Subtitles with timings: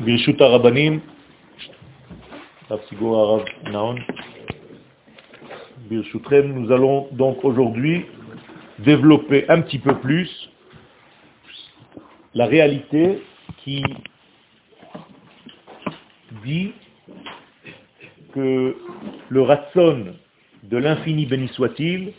[0.00, 1.00] ברשות הרבנים,
[2.70, 3.96] הרב סיגור הרב נאון,
[5.88, 8.06] ברשותכם, nous allons donc aujourd'hui
[8.78, 10.30] développer un petit peu plus
[12.34, 13.22] la réalité
[13.58, 13.82] qui
[16.44, 16.72] dit
[18.34, 18.76] que
[19.28, 20.14] le ratson
[20.64, 22.12] de l'infini béni soit-il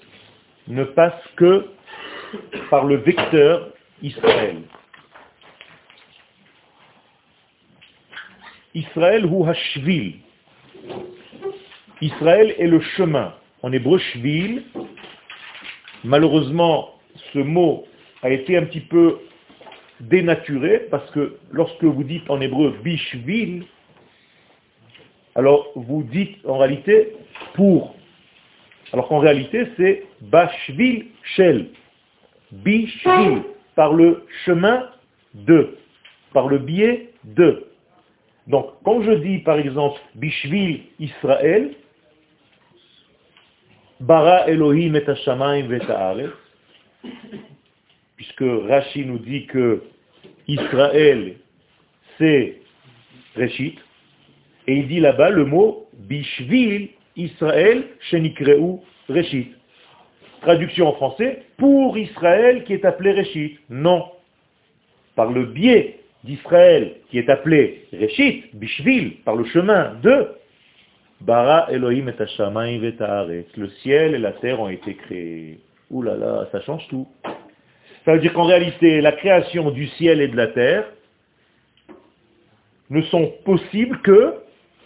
[0.67, 1.65] ne passe que
[2.69, 3.69] par le vecteur
[4.01, 4.61] Israël.
[8.74, 10.14] Israël ou Hashvil.
[12.00, 13.34] Israël est le chemin.
[13.62, 14.62] En hébreu, Shvil.
[16.04, 16.94] Malheureusement,
[17.32, 17.86] ce mot
[18.22, 19.18] a été un petit peu
[20.00, 23.64] dénaturé parce que lorsque vous dites en hébreu Bishvil,
[25.34, 27.14] alors vous dites en réalité
[27.54, 27.94] pour.
[28.92, 31.68] Alors qu'en réalité, c'est Bashvil Shel.
[32.50, 33.42] Bishvil,
[33.76, 34.88] par le chemin
[35.34, 35.76] de,
[36.32, 37.69] par le biais de.
[38.50, 41.70] Donc, quand je dis par exemple Bishvil Israël,
[44.00, 46.26] Bara Elohim et Hashamayim et
[48.16, 49.84] puisque Rashi nous dit que
[50.48, 51.36] Israël
[52.18, 52.60] c'est
[53.36, 53.78] Reshit,
[54.66, 59.52] et il dit là-bas le mot Bishvil Israël Shenikreu Reshit.
[60.40, 63.60] Traduction en français, pour Israël qui est appelé Reshit.
[63.68, 64.10] Non.
[65.14, 70.28] Par le biais d'Israël qui est appelé Reshit, Bishvil, par le chemin de
[71.20, 75.60] Bara Elohim et Hashamayim et Le ciel et la terre ont été créés.
[75.90, 77.06] Ouh là là, ça change tout.
[78.04, 80.84] Ça veut dire qu'en réalité, la création du ciel et de la terre
[82.88, 84.34] ne sont possibles que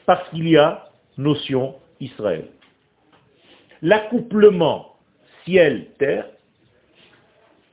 [0.06, 2.46] parce qu'il y a notion Israël.
[3.82, 4.96] L'accouplement
[5.44, 6.26] ciel-terre,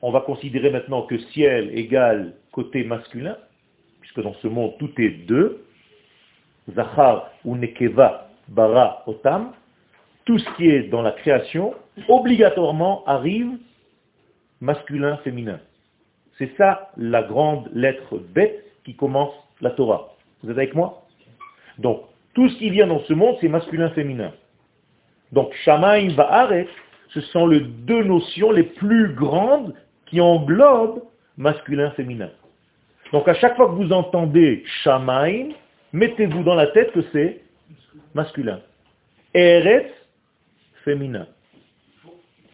[0.01, 3.37] on va considérer maintenant que ciel égale côté masculin,
[4.13, 5.63] puisque dans ce monde tout est deux,
[6.75, 9.51] Zachar ou Nekeva, Bara, Otam,
[10.25, 11.73] tout ce qui est dans la création,
[12.07, 13.57] obligatoirement arrive
[14.59, 15.59] masculin, féminin.
[16.37, 20.13] C'est ça la grande lettre bête qui commence la Torah.
[20.43, 21.03] Vous êtes avec moi?
[21.77, 22.03] Donc,
[22.33, 24.31] tout ce qui vient dans ce monde, c'est masculin, féminin.
[25.31, 26.67] Donc, Shamaim Va'aret,
[27.09, 29.73] ce sont les deux notions les plus grandes
[30.05, 31.03] qui englobent
[31.37, 32.29] masculin, féminin.
[33.11, 35.49] Donc, à chaque fois que vous entendez Shamaim,
[35.93, 37.41] mettez-vous dans la tête que c'est
[38.13, 38.61] masculin.
[39.33, 39.91] Eretz,
[40.83, 41.27] féminin.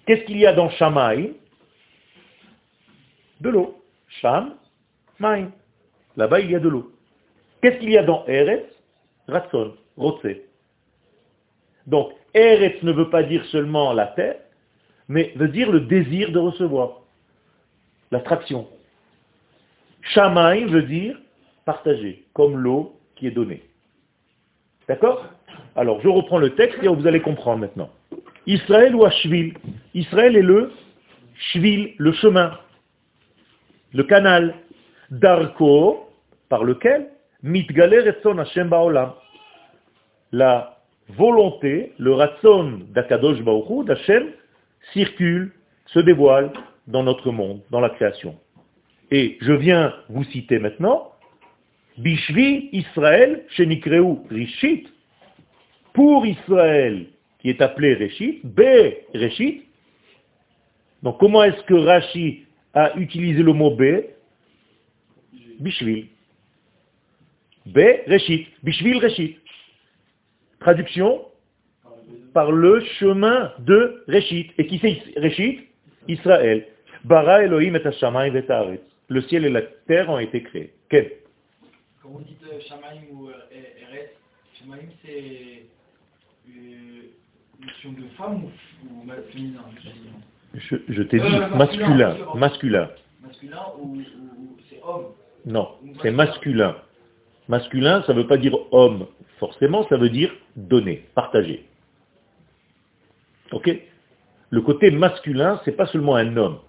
[0.06, 1.34] Qu'est-ce qu'il y a dans Shamaim?
[3.41, 3.78] De l'eau.
[4.22, 4.56] Sham,
[5.19, 5.51] Maim.
[6.16, 6.91] Là-bas, il y a de l'eau.
[7.62, 8.66] Qu'est-ce qu'il y a dans Eretz?
[9.28, 10.38] Ratson, Rotse.
[11.85, 14.38] Donc, Eretz ne veut pas dire seulement la terre,
[15.07, 17.01] mais veut dire le désir de recevoir,
[18.12, 18.68] l'attraction.
[20.13, 21.18] Shamaim veut dire
[21.66, 23.63] partager, comme l'eau qui est donnée.
[24.88, 25.25] D'accord?
[25.75, 27.90] Alors, je reprends le texte et vous allez comprendre maintenant.
[28.45, 29.53] Israël ou Ashvil
[29.94, 30.72] Israël est le
[31.51, 32.57] Shvil, le chemin,
[33.94, 34.56] le canal,
[35.12, 36.09] Darko,
[36.50, 37.09] par lequel
[40.31, 40.78] la
[41.09, 44.31] volonté, le ratson d'Akadosh Baruch d'Hachem,
[44.94, 45.51] circule,
[45.85, 46.51] se dévoile
[46.88, 48.35] dans notre monde, dans la création.
[49.12, 51.12] Et je viens vous citer maintenant,
[51.97, 54.88] Bishvi Israël, Shenikreu Rishit,
[55.94, 57.07] pour Israël,
[57.40, 58.62] qui est appelé Rishit, B
[59.13, 59.63] Rishit.
[61.03, 63.84] Donc comment est-ce que Rashi a utilisé le mot B?
[65.59, 66.07] Bishvil.
[67.66, 68.47] B, Reshit.
[68.63, 69.38] Bishvil Reshit.
[70.59, 71.25] Traduction?
[72.34, 74.51] Par le chemin de Reshit.
[74.57, 75.62] Et qui c'est Reshit?
[76.07, 76.68] Israël.
[77.03, 78.45] Bara Elohim et Hashamayim et
[79.09, 80.73] Le ciel et la terre ont été créés.
[80.90, 81.12] Quel?
[82.01, 84.12] Quand vous dites euh, Shamaim ou euh, Eretz,
[84.59, 85.63] Shamaim c'est
[86.47, 87.03] une
[87.66, 88.44] notion de femme
[88.90, 89.63] ou, masculin
[90.53, 92.18] Je, je t'ai dit euh, masculin.
[92.35, 92.90] Masculin.
[93.22, 93.97] Masculin ou
[94.69, 95.06] c'est homme?
[95.45, 95.69] Non,
[96.01, 96.75] c'est masculin.
[97.48, 99.07] Masculin, ça ne veut pas dire homme,
[99.39, 101.65] forcément, ça veut dire donner, partager.
[103.53, 103.69] Ok?
[104.50, 106.60] Le côté masculin, c'est pas seulement un homme.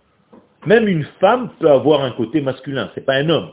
[0.68, 3.52] Même une femme peut avoir un côté masculin, c'est pas un homme.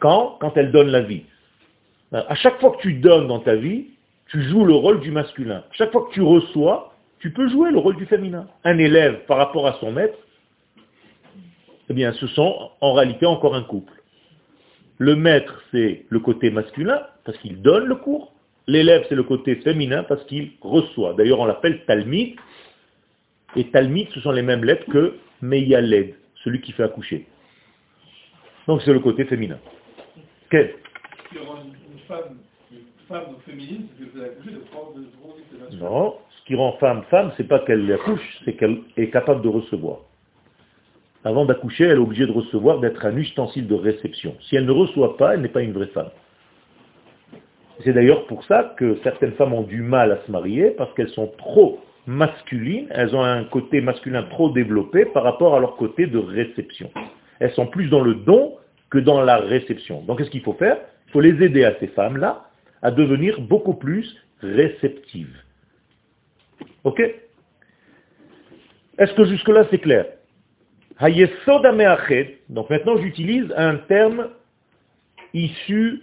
[0.00, 0.36] Quand?
[0.40, 1.22] Quand elle donne la vie.
[2.12, 3.86] À chaque fois que tu donnes dans ta vie,
[4.26, 5.62] tu joues le rôle du masculin.
[5.70, 8.48] Chaque fois que tu reçois, tu peux jouer le rôle du féminin.
[8.64, 10.18] Un élève par rapport à son maître,
[11.88, 13.92] eh bien, ce sont en réalité encore un couple.
[14.98, 18.32] Le maître, c'est le côté masculin, parce qu'il donne le cours.
[18.66, 21.14] L'élève, c'est le côté féminin, parce qu'il reçoit.
[21.14, 22.34] D'ailleurs, on l'appelle Talmid.
[23.54, 27.26] Et Talmid, ce sont les mêmes lettres que Meyaled, celui qui fait accoucher.
[28.66, 29.58] Donc c'est le côté féminin.
[32.08, 32.36] femme,
[33.08, 36.72] femme donc féminine, c'est que vous avez accouché de prendre de Non, ce qui rend
[36.78, 39.98] femme femme, c'est pas qu'elle accouche, c'est qu'elle est capable de recevoir.
[41.24, 44.36] Avant d'accoucher, elle est obligée de recevoir, d'être un ustensile de réception.
[44.42, 46.10] Si elle ne reçoit pas, elle n'est pas une vraie femme.
[47.84, 51.10] C'est d'ailleurs pour ça que certaines femmes ont du mal à se marier, parce qu'elles
[51.10, 56.06] sont trop masculines, elles ont un côté masculin trop développé par rapport à leur côté
[56.06, 56.90] de réception.
[57.38, 58.56] Elles sont plus dans le don
[58.90, 60.02] que dans la réception.
[60.02, 60.78] Donc qu'est-ce qu'il faut faire?
[61.08, 62.48] Il faut les aider à ces femmes-là
[62.82, 65.36] à devenir beaucoup plus réceptives.
[66.84, 67.00] Ok?
[68.98, 70.06] Est-ce que jusque-là c'est clair?
[72.48, 74.28] Donc maintenant j'utilise un terme
[75.32, 76.02] issu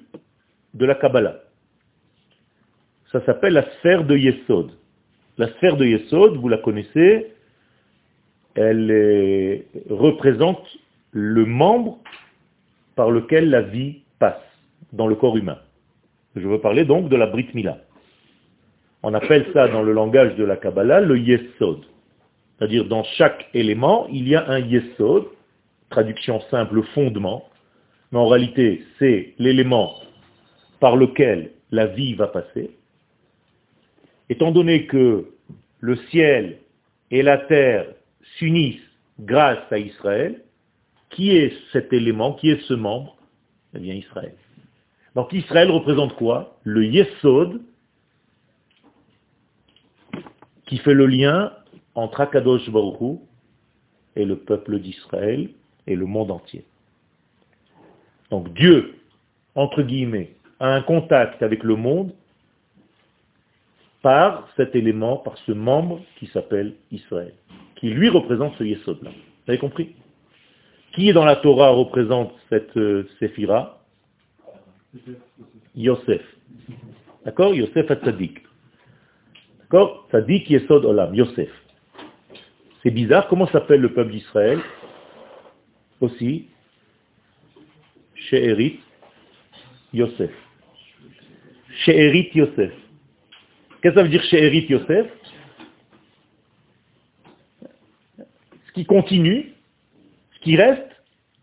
[0.74, 1.40] de la Kabbalah.
[3.12, 4.72] Ça s'appelle la sphère de Yesod.
[5.40, 7.28] La sphère de Yesod, vous la connaissez,
[8.56, 10.62] elle représente
[11.12, 11.98] le membre
[12.98, 14.44] par lequel la vie passe
[14.92, 15.60] dans le corps humain.
[16.36, 17.78] Je veux parler donc de la Brit Mila.
[19.02, 21.86] On appelle ça dans le langage de la Kabbalah le Yesod.
[22.58, 25.24] C'est-à-dire dans chaque élément, il y a un Yesod,
[25.90, 27.48] traduction simple, fondement,
[28.12, 29.96] mais en réalité c'est l'élément
[30.82, 32.72] par lequel la vie va passer.
[34.30, 35.32] Étant donné que
[35.80, 36.60] le ciel
[37.12, 37.88] et la terre
[38.38, 38.80] s'unissent
[39.20, 40.44] grâce à Israël,
[41.10, 43.18] qui est cet élément, qui est ce membre?
[43.76, 44.36] Eh bien Israël.
[45.16, 46.60] Donc Israël représente quoi?
[46.64, 47.62] Le Yesod
[50.68, 51.52] qui fait le lien
[51.96, 53.20] entre Akadosh Baruch
[54.16, 55.50] et le peuple d'Israël
[55.88, 56.64] et le monde entier.
[58.30, 58.96] Donc Dieu,
[59.56, 62.14] entre guillemets, a un contact avec le monde
[64.02, 67.34] par cet élément, par ce membre qui s'appelle Israël,
[67.76, 69.12] qui lui représente ce Yesod-là.
[69.12, 69.96] Vous avez compris?
[70.94, 73.84] Qui dans la Torah représente cette euh, Séphira?
[75.76, 76.22] Yosef.
[77.26, 77.54] D'accord?
[77.54, 78.42] Yosef Tzadik.
[79.60, 80.08] D'accord?
[80.12, 81.50] Tzadik Yesod Olam, Yosef.
[82.82, 84.60] C'est bizarre, comment s'appelle le peuple d'Israël
[86.00, 86.48] Aussi,
[88.16, 88.80] She'erit
[89.94, 90.32] Yosef.
[91.84, 92.72] She'erit Yosef.
[93.82, 95.08] Qu'est-ce que ça veut dire She'erit Yosef?
[98.68, 99.54] Ce qui continue,
[100.36, 100.90] ce qui reste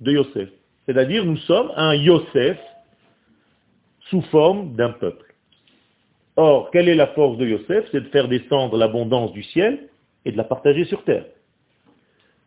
[0.00, 0.49] de Yosef.
[0.87, 2.59] C'est-à-dire, nous sommes un Yosef
[4.11, 5.35] sous forme d'un peuple.
[6.37, 7.88] Or, quelle est la force de Yosef?
[7.91, 9.89] C'est de faire descendre l'abondance du ciel
[10.25, 11.25] et de la partager sur terre.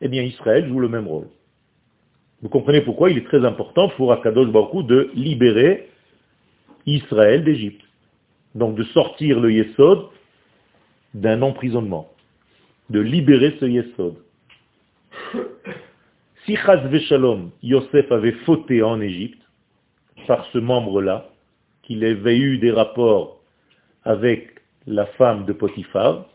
[0.02, 1.28] Eh bien, Israël joue le même rôle.
[2.42, 5.90] Vous comprenez pourquoi il est très important pour Akadosh Baruch de libérer
[6.86, 7.84] Israël d'Égypte.
[8.56, 10.10] Donc de sortir le Yesod
[11.14, 12.10] d'un emprisonnement,
[12.90, 14.16] de libérer ce Yesod.
[16.46, 19.42] Si Chaz Veshalom, Yosef avait fauté en Égypte,
[20.26, 21.30] par ce membre-là,
[21.84, 23.40] qu'il avait eu des rapports
[24.04, 26.26] avec la femme de Potiphar,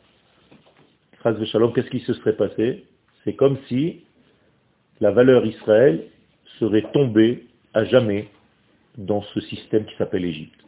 [1.23, 2.85] Chaz Veshalom, qu'est-ce qui se serait passé?
[3.25, 4.05] C'est comme si
[5.01, 6.05] la valeur Israël
[6.61, 8.29] serait tombée à jamais
[8.97, 10.64] dans ce système qui s'appelle Égypte.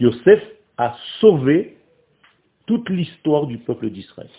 [0.00, 0.42] Yosef
[0.78, 1.76] a sauvé
[2.66, 4.30] toute l'histoire du peuple d'Israël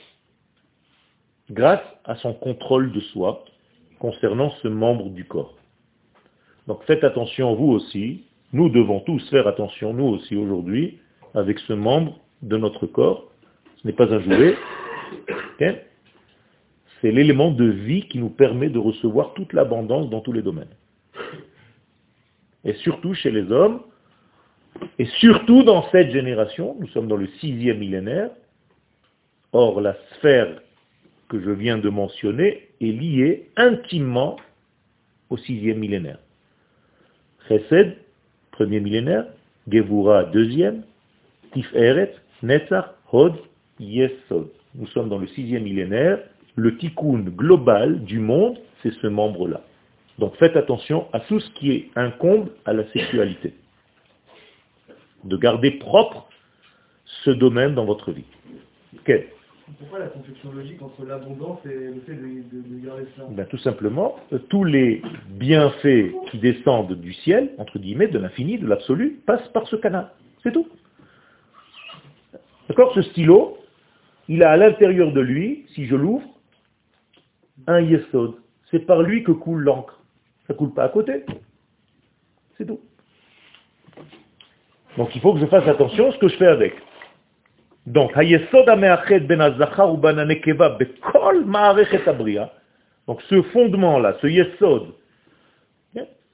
[1.52, 3.44] grâce à son contrôle de soi
[4.00, 5.56] concernant ce membre du corps.
[6.68, 8.24] Donc faites attention, vous aussi,
[8.54, 11.00] nous devons tous faire attention, nous aussi aujourd'hui,
[11.34, 13.30] avec ce membre de notre corps.
[13.78, 14.56] Ce n'est pas un jouet,
[15.60, 20.74] c'est l'élément de vie qui nous permet de recevoir toute l'abondance dans tous les domaines.
[22.64, 23.82] Et surtout chez les hommes,
[25.00, 28.30] et surtout dans cette génération, nous sommes dans le sixième millénaire,
[29.52, 30.62] or la sphère
[31.30, 34.38] que je viens de mentionner est liée intimement
[35.30, 36.20] au sixième millénaire.
[37.48, 37.98] Chesed,
[38.52, 39.26] premier millénaire,
[39.68, 40.84] Gevura, deuxième,
[41.54, 43.36] Tiferet, Netzach, Hod,
[43.80, 44.50] Yesod.
[44.76, 46.20] Nous sommes dans le sixième millénaire.
[46.56, 49.62] Le tikkun global du monde, c'est ce membre-là.
[50.20, 53.54] Donc faites attention à tout ce qui incombe à la sexualité
[55.24, 56.28] de garder propre
[57.24, 58.26] ce domaine dans votre vie.
[59.80, 63.24] Pourquoi la conception logique entre l'abondance et le fait de, garder ça?
[63.30, 68.58] Ben, Tout simplement, euh, tous les bienfaits qui descendent du ciel, entre guillemets, de l'infini,
[68.58, 70.12] de l'absolu, passent par ce canal.
[70.44, 70.68] C'est tout.
[72.68, 72.94] D'accord?
[72.94, 73.58] Ce stylo,
[74.28, 76.28] il a à l'intérieur de lui, si je l'ouvre,
[77.68, 78.36] un yesod.
[78.70, 80.00] C'est par lui que coule l'encre.
[80.48, 81.26] Ça ne coule pas à côté.
[82.58, 82.80] C'est tout.
[84.98, 86.76] Donc il faut que je fasse attention à ce que je fais avec.
[87.86, 88.26] Donc, ben
[93.08, 94.94] donc ce fondement-là, ce yesod,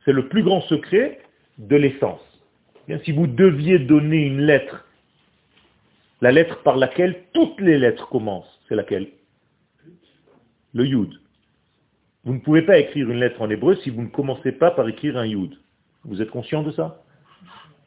[0.05, 1.19] c'est le plus grand secret
[1.57, 2.21] de l'essence.
[3.03, 4.85] Si vous deviez donner une lettre,
[6.21, 9.07] la lettre par laquelle toutes les lettres commencent, c'est laquelle?
[10.73, 11.13] Le Yud.
[12.25, 14.87] Vous ne pouvez pas écrire une lettre en hébreu si vous ne commencez pas par
[14.87, 15.55] écrire un Yud.
[16.03, 17.03] Vous êtes conscient de ça?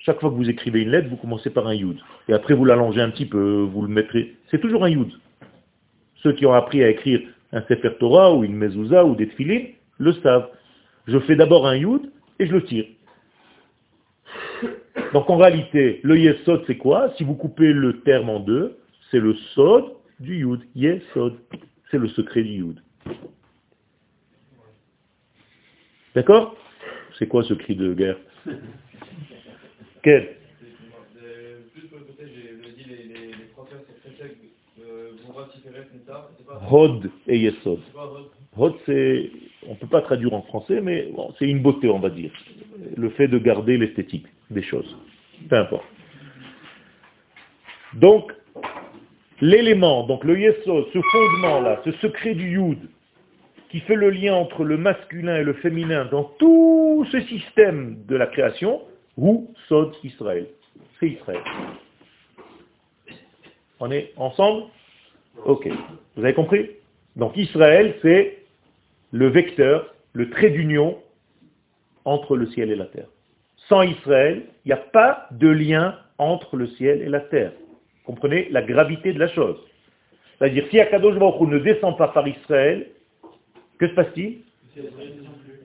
[0.04, 1.96] Chaque fois que vous écrivez une lettre, vous commencez par un Yud.
[2.28, 4.34] Et après, vous l'allongez un petit peu, vous le mettrez.
[4.50, 5.12] C'est toujours un Yud.
[6.16, 7.20] Ceux qui ont appris à écrire
[7.52, 9.66] un Sefer Torah ou une Mezouza ou des Tfilin
[9.98, 10.48] le savent.
[11.06, 12.86] Je fais d'abord un Yud et je le tire.
[15.12, 17.12] Donc en réalité, le Yesod c'est quoi?
[17.16, 18.78] Si vous coupez le terme en deux,
[19.10, 19.84] c'est le Sod
[20.18, 20.62] du Yud.
[20.74, 21.38] Yesod.
[21.90, 22.82] C'est le secret du Yud.
[26.14, 26.56] D'accord?
[27.18, 28.16] C'est quoi ce cri de guerre?
[36.70, 37.80] Hod et Yesod.
[38.56, 39.30] Hod, c'est,
[39.66, 42.32] on ne peut pas traduire en français, mais c'est une beauté, on va dire.
[42.96, 44.96] Le fait de garder l'esthétique des choses.
[45.48, 45.84] Peu importe.
[47.94, 48.32] Donc,
[49.40, 52.78] l'élément, donc le Yesod, ce fondement-là, ce secret du Yud,
[53.70, 58.16] qui fait le lien entre le masculin et le féminin dans tout ce système de
[58.16, 58.82] la création,
[59.16, 60.46] où Sod Israël.
[60.98, 61.42] C'est Israël.
[63.80, 64.64] On est ensemble?
[65.44, 65.68] Ok.
[66.16, 66.70] Vous avez compris?
[67.16, 68.38] Donc Israël, c'est
[69.10, 70.98] le vecteur, le trait d'union
[72.04, 73.08] entre le ciel et la terre.
[73.68, 77.52] Sans Israël, il n'y a pas de lien entre le ciel et la terre.
[78.04, 79.58] Comprenez la gravité de la chose?
[80.38, 82.88] C'est-à-dire, si Akadosh Baruch ne descend pas par Israël,
[83.78, 84.40] que se passe-t-il?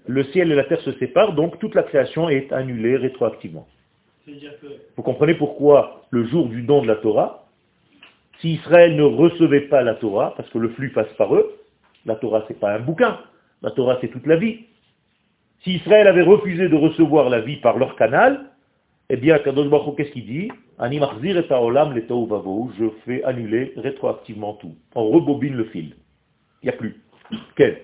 [0.07, 3.67] Le ciel et la terre se séparent, donc toute la création est annulée rétroactivement.
[4.95, 7.45] Vous comprenez pourquoi le jour du don de la Torah,
[8.39, 11.53] si Israël ne recevait pas la Torah, parce que le flux passe par eux,
[12.05, 13.19] la Torah c'est pas un bouquin,
[13.61, 14.65] la Torah c'est toute la vie.
[15.63, 18.45] Si Israël avait refusé de recevoir la vie par leur canal,
[19.09, 20.51] eh bien, Kadosh Baruch qu'est-ce qu'il dit?
[20.79, 20.85] Je
[23.05, 24.75] fais annuler rétroactivement tout.
[24.93, 25.95] On rebobine le fil.
[26.61, 27.01] Il n'y a plus.
[27.55, 27.81] Quel?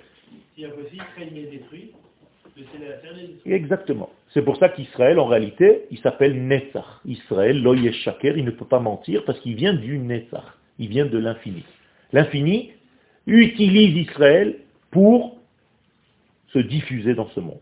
[0.55, 1.93] Si Israël est détruit,
[3.45, 4.09] Exactement.
[4.33, 6.85] C'est pour ça qu'Israël, en réalité, il s'appelle Netzach.
[7.05, 10.57] Israël, l'Oyesh Shaker, il ne peut pas mentir parce qu'il vient du Netzach.
[10.79, 11.63] Il vient de l'infini.
[12.11, 12.71] L'infini
[13.25, 14.59] utilise Israël
[14.91, 15.37] pour
[16.47, 17.61] se diffuser dans ce monde.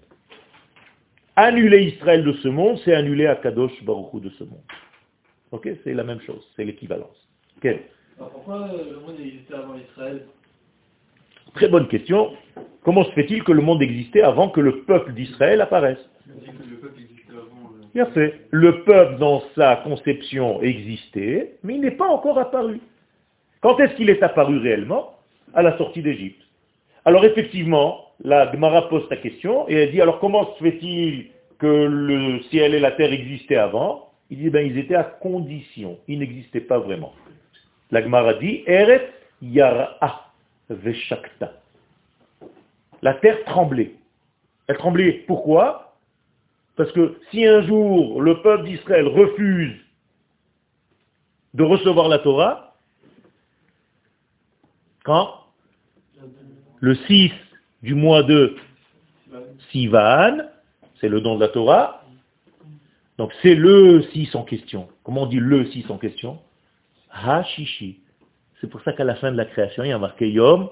[1.35, 4.63] Annuler Israël de ce monde, c'est annuler Akadosh Baruch de ce monde.
[5.51, 5.69] Ok?
[5.83, 7.27] C'est la même chose, c'est l'équivalence.
[8.17, 10.25] pourquoi le monde existait avant Israël?
[11.53, 12.31] Très bonne question.
[12.83, 15.99] Comment se fait-il que le monde existait avant que le peuple d'Israël apparaisse?
[17.93, 18.41] Bien fait.
[18.51, 22.79] Le peuple, dans sa conception, existait, mais il n'est pas encore apparu.
[23.61, 25.15] Quand est-ce qu'il est apparu réellement?
[25.53, 26.41] À la sortie d'Égypte.
[27.03, 31.27] Alors effectivement, la Gemara pose sa question et elle dit, alors comment se fait-il
[31.59, 34.11] que le ciel et la terre existaient avant?
[34.29, 37.11] Il dit, ben ils étaient à condition, ils n'existaient pas vraiment.
[37.91, 39.09] La Gemara dit, Eret
[39.41, 40.30] Yara
[43.01, 43.95] La terre tremblait.
[44.67, 45.23] Elle tremblait.
[45.27, 45.97] Pourquoi?
[46.75, 49.77] Parce que si un jour le peuple d'Israël refuse
[51.53, 52.75] de recevoir la Torah,
[55.03, 55.35] quand?
[56.79, 57.31] Le 6
[57.83, 58.55] du mois de
[59.71, 60.37] Sivan,
[60.99, 62.03] c'est le don de la Torah.
[63.17, 64.89] Donc c'est le 6 en question.
[65.03, 66.39] Comment on dit le 6 en question?
[67.11, 68.00] Ha-shishi.
[68.61, 70.69] C'est pour ça qu'à la fin de la création, il y a marqué Yom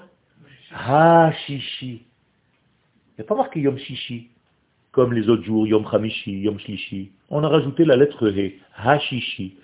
[0.72, 1.88] Ha-shishi.
[1.92, 4.30] Il n'y a pas marqué Yom Shishi,
[4.92, 7.12] comme les autres jours, Yom Hamishi, Yom Shlishi.
[7.32, 9.58] On a rajouté la lettre He, Ha-shishi.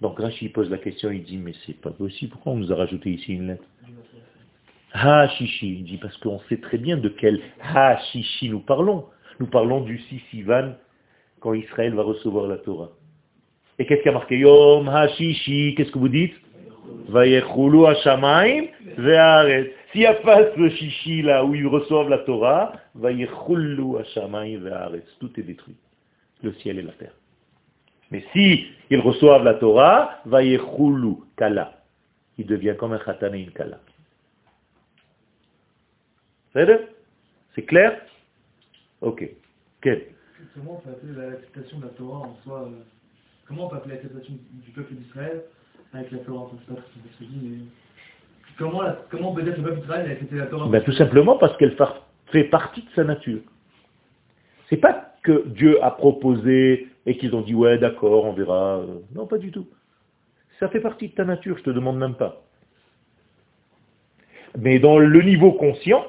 [0.00, 2.76] Donc Rashi pose la question, il dit, mais c'est pas possible, pourquoi on nous a
[2.76, 3.64] rajouté ici une lettre?
[4.94, 9.04] Ha-shishi, il dit, parce qu'on sait très bien de quel Ha-shishi nous parlons.
[9.38, 10.72] Nous parlons du Sisivan,
[11.40, 12.88] quand Israël va recevoir la Torah.
[13.78, 14.38] Et qu'est-ce qui a marqué?
[14.38, 16.34] Yom Ha-shishi, qu'est-ce que vous dites?
[19.92, 22.72] S'il n'y a pas ce chichi là où ils reçoivent la Torah,
[25.18, 25.76] tout est détruit,
[26.42, 27.14] le ciel et la terre.
[28.10, 30.22] Mais si ils reçoivent la Torah,
[31.36, 31.76] kala.
[32.38, 33.80] Il devient comme un khatan et une kala.
[37.54, 38.00] C'est clair?
[39.00, 39.28] Ok.
[39.80, 40.06] Quel
[40.54, 42.82] Comment on peut appeler l'acceptation de la Torah en soi euh,
[43.46, 45.44] Comment on peut appeler l'acceptation du peuple d'Israël?
[45.92, 46.50] Avec la Torah
[48.58, 51.76] Comment, comment peut-être le peuple d'Israël a accepté la Torah ben, Tout simplement parce qu'elle
[52.26, 53.40] fait partie de sa nature.
[54.68, 58.82] C'est pas que Dieu a proposé et qu'ils ont dit ouais d'accord, on verra.
[59.14, 59.66] Non, pas du tout.
[60.58, 62.42] Ça fait partie de ta nature, je te demande même pas.
[64.58, 66.04] Mais dans le niveau conscient,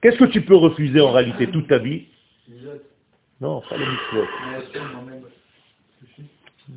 [0.00, 2.06] qu'est-ce que tu peux refuser en réalité toute ta vie?
[3.40, 4.26] Non, pas le mitzvot.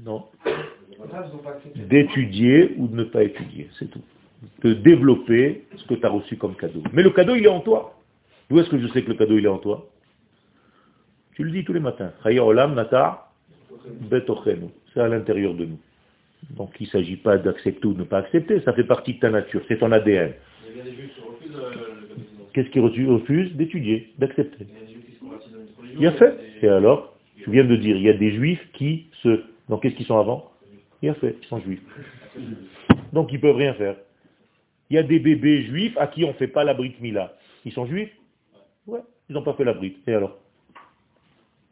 [0.06, 0.26] Non.
[1.76, 4.02] D'étudier ou de ne pas étudier, c'est tout.
[4.64, 6.84] De développer ce que tu as reçu comme cadeau.
[6.94, 8.00] Mais le cadeau, il est en toi.
[8.50, 9.88] D'où est-ce que je sais que le cadeau, il est en toi?
[11.36, 12.12] Tu le dis tous les matins.
[12.24, 12.38] C'est
[15.00, 15.80] à l'intérieur de nous.
[16.52, 19.20] Donc il ne s'agit pas d'accepter ou de ne pas accepter, ça fait partie de
[19.20, 20.34] ta nature, c'est ton ADN.
[22.54, 24.66] Qu'est-ce qui refuse D'étudier, d'accepter.
[25.96, 26.38] Il y a fait.
[26.62, 27.16] Et alors?
[27.46, 29.42] Je viens de dire, il y a des juifs qui se...
[29.70, 30.52] Donc qu'est-ce qu'ils sont avant?
[31.08, 31.80] A fait, ils sont juifs.
[33.14, 33.96] Donc ils ne peuvent rien faire.
[34.90, 37.38] Il y a des bébés juifs à qui on ne fait pas la brite mila.
[37.64, 38.12] Ils sont juifs?
[38.88, 39.00] Ouais,
[39.30, 39.98] ils n'ont pas fait la brite.
[40.08, 40.38] Et alors?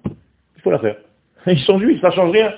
[0.05, 0.97] Il faut la faire.
[1.47, 2.53] Ils sont juifs, ça ne change rien.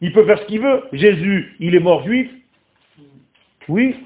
[0.00, 0.82] Il peut faire ce qu'il veut.
[0.92, 2.30] Jésus, il est mort juif?
[3.68, 3.96] Oui.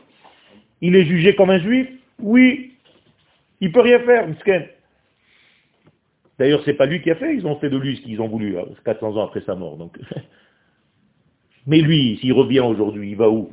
[0.81, 1.88] Il est jugé comme un juif?
[2.19, 2.75] Oui.
[3.61, 4.69] Il peut rien faire, Misken.
[6.38, 8.28] D'ailleurs, c'est pas lui qui a fait, ils ont fait de lui ce qu'ils ont
[8.28, 9.76] voulu, 400 hein, ans après sa mort.
[9.76, 9.99] Donc.
[11.66, 13.52] Mais lui, s'il revient aujourd'hui, il va où?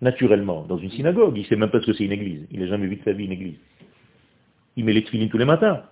[0.00, 1.36] Naturellement, dans une synagogue.
[1.36, 2.46] Il ne sait même pas ce que c'est une église.
[2.52, 3.58] Il n'a jamais vu de sa vie une église.
[4.76, 5.82] Il met les tous les matins.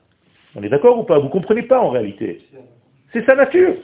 [0.54, 1.18] On est d'accord ou pas?
[1.18, 2.40] Vous ne comprenez pas en réalité.
[3.12, 3.74] C'est sa nature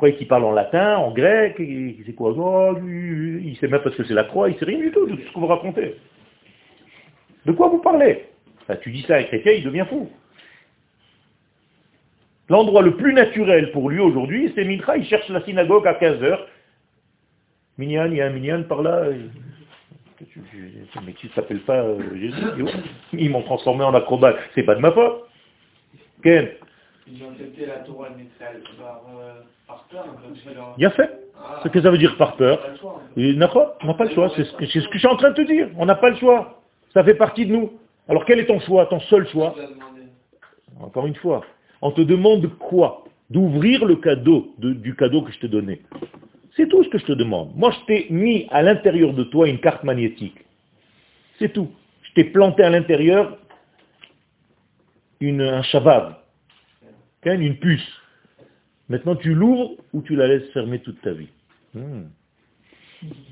[0.00, 4.14] croyez qu'il parle en latin, en grec, oh, Il sait même pas ce que c'est
[4.14, 5.96] la croix, il sait rien du tout de ce que vous racontez.
[7.44, 8.29] De quoi vous parlez?
[8.76, 10.10] Tu dis ça à un chrétien, il devient fou.
[12.48, 16.38] L'endroit le plus naturel pour lui aujourd'hui, c'est Mincha, il cherche la synagogue à 15h.
[17.78, 19.04] Minyan, il y a un Minyan par là.
[20.20, 22.36] Mais tu ne s'appelles pas euh, Jésus
[23.12, 24.36] Ils m'ont transformé en acrobate.
[24.54, 25.28] C'est pas de ma faute.
[26.22, 26.48] Ken
[27.12, 28.08] ils ont accepté la Torah
[28.78, 30.04] par, euh, par peur.
[30.78, 31.10] Il a fait.
[31.36, 31.60] Ah.
[31.62, 32.60] Ce que ça veut dire par peur.
[33.16, 34.30] On n'a pas, le choix.
[34.36, 35.68] C'est ce que je suis en train de te dire.
[35.76, 36.62] On n'a pas le choix.
[36.92, 37.79] Ça fait partie de nous.
[38.10, 39.54] Alors quel est ton choix, ton seul choix
[40.80, 41.44] Encore une fois,
[41.80, 45.80] on te demande quoi D'ouvrir le cadeau, du cadeau que je te donnais.
[46.56, 47.52] C'est tout ce que je te demande.
[47.54, 50.44] Moi, je t'ai mis à l'intérieur de toi une carte magnétique.
[51.38, 51.70] C'est tout.
[52.02, 53.38] Je t'ai planté à l'intérieur
[55.22, 56.16] un chavab,
[57.24, 57.86] une puce.
[58.88, 61.28] Maintenant, tu l'ouvres ou tu la laisses fermer toute ta vie.
[61.74, 62.06] Hmm.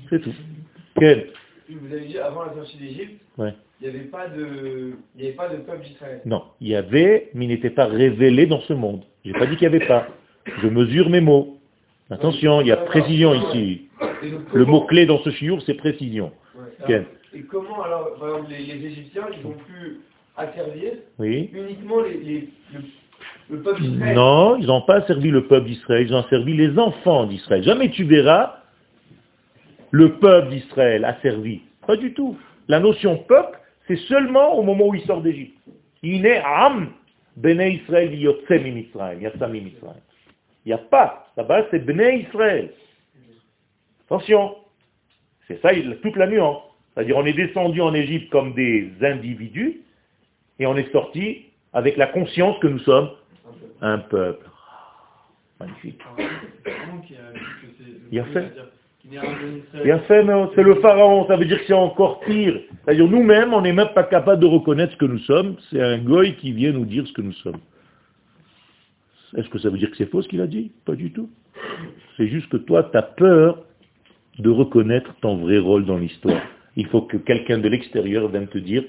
[0.09, 0.33] C'est tout.
[0.95, 1.23] Ken
[1.69, 5.57] Vous avez dit avant la sortie d'Égypte, il n'y avait, pas de, avait pas de
[5.57, 6.21] peuple d'Israël.
[6.25, 9.03] Non, il y avait, mais il n'était pas révélé dans ce monde.
[9.23, 10.07] Je n'ai pas dit qu'il n'y avait pas.
[10.61, 11.59] Je mesure mes mots.
[12.09, 13.87] Attention, il y a précision ici.
[14.53, 16.31] Le mot-clé dans ce chiour, c'est précision.
[16.87, 19.99] Et comment alors, par exemple, les, Égyptiens, ils vont plus
[20.35, 21.51] asservir oui.
[21.53, 22.49] uniquement les, les,
[24.13, 27.63] non, ils n'ont pas servi le peuple d'Israël, ils ont servi les enfants d'Israël.
[27.63, 28.58] Jamais tu verras
[29.91, 31.61] le peuple d'Israël a servi.
[31.85, 32.37] Pas du tout.
[32.67, 35.57] La notion peuple, c'est seulement au moment où il sort d'Égypte.
[36.03, 36.91] Il est Am,
[37.35, 41.27] Bene Israël, Israël, Il n'y a pas.
[41.35, 42.71] Là-bas, c'est Bene Israël.
[44.05, 44.55] Attention.
[45.47, 45.69] C'est ça
[46.01, 46.61] toute la nuance.
[46.93, 49.81] C'est-à-dire, on est descendu en Égypte comme des individus,
[50.59, 53.09] et on est sorti avec la conscience que nous sommes
[53.81, 54.45] un peuple.
[55.59, 56.01] Magnifique.
[58.11, 58.51] Il a fait.
[59.07, 62.59] A fait, mais c'est le pharaon, ça veut dire que c'est encore pire.
[62.83, 65.55] C'est-à-dire nous-mêmes, on n'est même pas capable de reconnaître ce que nous sommes.
[65.69, 67.59] C'est un goy qui vient nous dire ce que nous sommes.
[69.37, 70.71] Est-ce que ça veut dire que c'est faux ce qu'il a dit?
[70.85, 71.29] Pas du tout.
[72.17, 73.63] C'est juste que toi, tu as peur
[74.37, 76.41] de reconnaître ton vrai rôle dans l'histoire.
[76.75, 78.83] Il faut que quelqu'un de l'extérieur vienne te dire,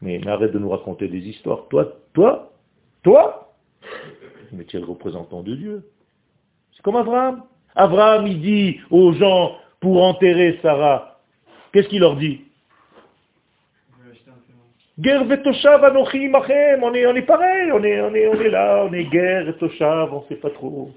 [0.00, 1.68] mais arrête de nous raconter des histoires.
[1.68, 2.52] Toi, toi,
[3.02, 3.54] toi,
[4.52, 5.84] mais tu es le représentant de Dieu.
[6.72, 7.42] C'est comme Abraham.
[7.78, 11.20] Abraham, il dit aux gens, pour enterrer Sarah,
[11.72, 12.42] qu'est-ce qu'il leur dit?
[15.84, 16.32] Anochim
[16.82, 19.44] on est, on est pareil, on est, on est, on est là, on est guerre
[19.44, 20.90] vetoshav, on ne sait pas trop.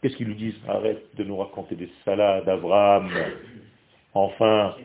[0.00, 0.60] Qu'est-ce qu'ils lui disent?
[0.68, 3.10] Arrête de nous raconter des salades, Abraham.
[4.14, 4.76] Enfin.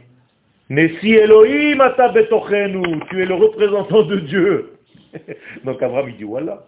[0.67, 4.73] si Elohim ata betochenu, tu es le représentant de Dieu.
[5.63, 6.65] Donc Abraham, il dit, voilà.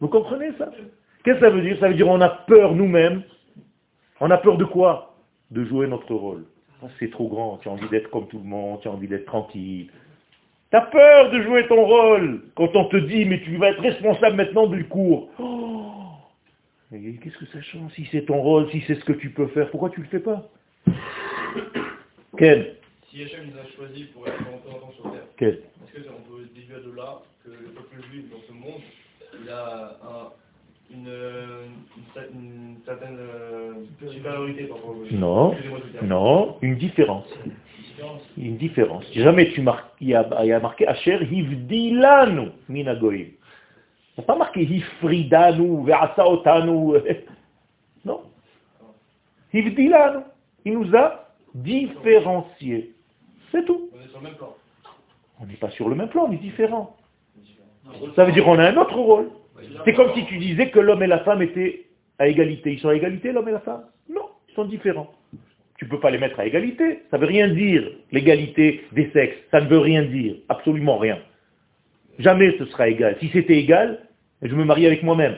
[0.00, 0.70] Vous comprenez ça?
[1.24, 1.78] Qu'est-ce que ça veut dire?
[1.78, 3.22] Ça veut dire on a peur nous-mêmes.
[4.20, 5.14] On a peur de quoi?
[5.50, 6.44] De jouer notre rôle.
[6.82, 9.06] Ah, c'est trop grand, tu as envie d'être comme tout le monde, tu as envie
[9.06, 9.88] d'être tranquille.
[10.70, 12.42] Tu as peur de jouer ton rôle.
[12.56, 15.28] Quand on te dit mais tu vas être responsable maintenant du cours.
[15.38, 15.92] Oh!
[16.90, 19.70] Qu'est-ce que ça change Si c'est ton rôle, si c'est ce que tu peux faire,
[19.70, 20.48] pourquoi tu ne le fais pas?
[22.36, 22.66] Ken.
[23.10, 26.96] Si Hachem nous a choisi pour être représentant sur terre, est-ce qu'on peut déduire de
[26.96, 28.80] là que le peuple juif dans ce monde
[29.40, 30.32] il a
[30.92, 31.08] une,
[32.34, 35.54] une, certaine euh, supériorité par rapport Non,
[36.02, 37.26] non, une différence.
[38.36, 39.04] Il y a une différence.
[39.12, 43.14] Jamais tu marques, il y a, marqué Asher hivdilanu minagoim.
[43.14, 46.98] Il n'y a pas marqué hifridanu ve'asaotanu.
[48.04, 48.22] Non.
[49.52, 50.24] Hivdilanu.
[50.64, 52.94] Il nous a différenciés.
[53.50, 53.90] C'est tout.
[53.94, 54.56] On est sur le même plan.
[55.40, 56.96] On n'est pas sur le même plan, on est différent.
[58.16, 59.30] Ça veut dire qu'on a un autre rôle.
[59.84, 61.86] C'est comme si tu disais que l'homme et la femme étaient
[62.18, 62.72] à égalité.
[62.72, 63.84] Ils sont à égalité, l'homme et la femme?
[64.08, 65.12] Non, ils sont différents.
[65.76, 67.00] Tu ne peux pas les mettre à égalité.
[67.10, 69.36] Ça ne veut rien dire, l'égalité des sexes.
[69.50, 71.18] Ça ne veut rien dire, absolument rien.
[72.18, 73.16] Jamais ce sera égal.
[73.20, 74.06] Si c'était égal,
[74.42, 75.36] je me marie avec moi-même.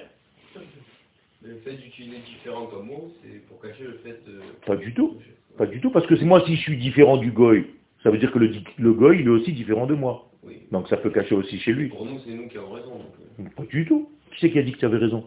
[1.43, 4.41] Le fait d'utiliser différent comme mot, c'est pour cacher le fait de...
[4.67, 5.19] Pas du tout.
[5.57, 7.65] Pas du tout, parce que c'est moi si je suis différent du goy,
[8.03, 10.29] ça veut dire que le, le goy, il est aussi différent de moi.
[10.73, 11.89] Donc ça peut cacher aussi chez lui.
[11.89, 13.01] Pour nous, c'est nous qui avons raison.
[13.41, 13.45] Euh.
[13.57, 14.11] Pas du tout.
[14.35, 15.25] Qui c'est qui a dit que tu avais raison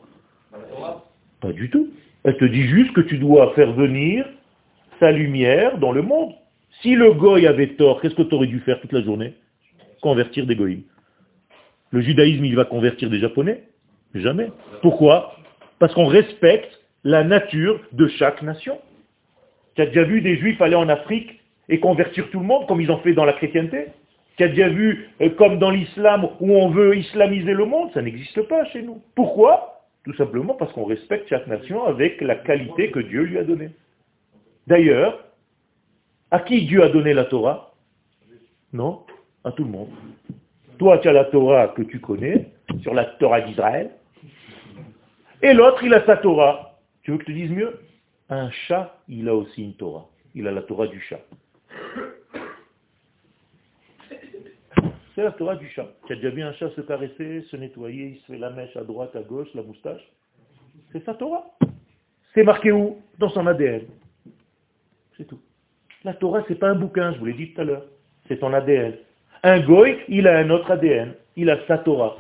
[1.42, 1.90] Pas du tout.
[2.24, 4.26] Elle te dit juste que tu dois faire venir
[5.00, 6.34] sa lumière dans le monde.
[6.82, 9.34] Si le goy avait tort, qu'est-ce que tu aurais dû faire toute la journée?
[10.02, 10.84] Convertir des goïms.
[11.92, 13.64] Le judaïsme, il va convertir des japonais?
[14.14, 14.52] Jamais.
[14.82, 15.38] Pourquoi?
[15.80, 18.80] Parce qu'on respecte la nature de chaque nation.
[19.76, 21.40] Tu as déjà vu des juifs aller en Afrique
[21.70, 23.86] et convertir tout le monde comme ils ont fait dans la chrétienté?
[24.38, 28.02] Tu as déjà vu euh, comme dans l'islam où on veut islamiser le monde Ça
[28.02, 29.02] n'existe pas chez nous.
[29.16, 29.84] Pourquoi?
[30.06, 33.72] Tout simplement parce qu'on respecte chaque nation avec la qualité que Dieu lui a donnée.
[34.68, 35.26] D'ailleurs,
[36.32, 37.74] à qui Dieu a donné la Torah?
[38.74, 39.04] Non,
[39.44, 39.90] à tout le monde.
[40.78, 43.92] Toi, tu as la Torah que tu connais, sur la Torah d'Israël,
[45.42, 46.80] et l'autre, il a sa Torah.
[47.04, 47.80] Tu veux que je te dise mieux?
[48.30, 50.08] Un chat, il a aussi une Torah.
[50.34, 51.20] Il a la Torah du chat.
[55.18, 55.88] C'est la Torah du chat.
[56.06, 58.78] Tu as déjà vu un chat se caresser, se nettoyer, il se fait la mèche
[58.78, 60.04] à droite, à gauche, la moustache
[60.92, 61.44] C'est sa Torah.
[62.36, 63.02] C'est marqué où?
[63.18, 63.88] Dans son ADN.
[65.18, 65.40] C'est tout.
[66.04, 67.86] La Torah, c'est pas un bouquin, je vous l'ai dit tout à l'heure.
[68.28, 68.94] C'est ton ADN.
[69.42, 71.16] Un goy, il a un autre ADN.
[71.36, 72.16] Il a sa Torah.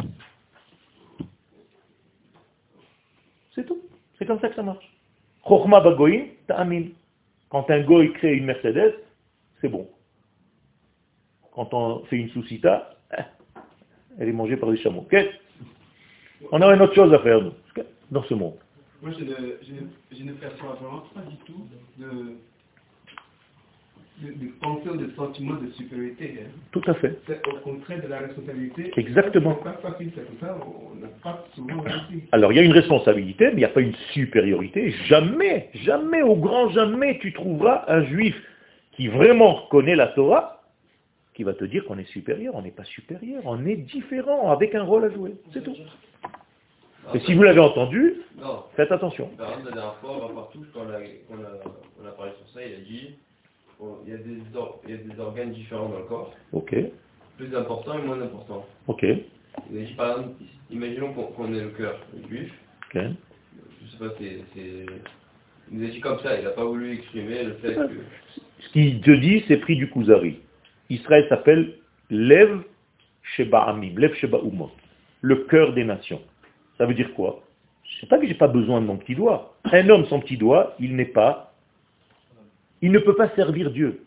[3.53, 3.83] C'est tout.
[4.17, 4.91] C'est comme ça que ça marche.
[5.47, 6.85] Chochma bagoim, ta'amin.
[7.49, 8.95] Quand un goy crée une Mercedes,
[9.61, 9.87] c'est bon.
[11.57, 13.23] Quand on fait une soucita, eh,
[14.19, 15.07] elle est mangée par des chameaux.
[16.51, 17.53] On a une autre chose à faire, nous,
[18.11, 18.57] dans ce monde.
[19.01, 21.67] Moi, je ne, perçois vraiment pas du tout
[21.97, 22.05] de,
[24.21, 26.41] de, de penser de sentiment de supériorité.
[26.43, 26.49] Hein.
[26.71, 27.17] Tout à fait.
[27.25, 28.91] C'est au contraire de la responsabilité.
[28.95, 29.55] Exactement.
[29.55, 32.23] Pas facile, c'est comme ça, on n'a pas souvent réussi.
[32.33, 34.91] Alors, il y a une responsabilité, mais il n'y a pas une supériorité.
[35.07, 38.35] Jamais, jamais, au grand jamais, tu trouveras un juif
[38.91, 40.56] qui vraiment connaît la Torah,
[41.37, 42.55] qui va te dire qu'on est supérieur.
[42.55, 45.35] On n'est pas supérieur, on est différent, avec un rôle à jouer.
[45.53, 45.75] C'est tout.
[47.13, 48.15] Et si vous l'avez entendu,
[48.75, 49.29] faites attention.
[49.37, 50.97] la dernière fois, partout, quand on a,
[52.01, 53.15] on a parlé sur ça, il a dit
[54.05, 54.41] il, y a des
[54.85, 56.33] il y a des organes différents dans le corps.
[56.53, 56.75] Ok.
[57.37, 58.65] Plus importants et moins importants.
[58.87, 59.03] Ok.
[59.03, 60.29] Il a dit par exemple,
[60.71, 62.51] imaginons qu'on ait le cœur juif.
[62.87, 62.99] Ok.
[63.83, 64.85] Je sais pas, c'est.
[65.69, 68.41] Il nous a dit comme ça, il n'a pas voulu exprimer le fait que.
[68.59, 70.39] Ce qu'il te dit, c'est pris du Kuzari.
[70.89, 71.73] Israël s'appelle
[72.09, 72.61] Lev
[73.35, 74.71] Sheba Amim, Lev Sheba Umot,
[75.21, 76.21] le cœur des nations.
[76.77, 77.43] Ça veut dire quoi?
[77.83, 79.55] Je sais pas que j'ai pas besoin de mon petit doigt.
[79.65, 81.47] Un homme sans petit doigt, il n'est pas
[82.81, 84.03] il ne peut pas servir Dieu.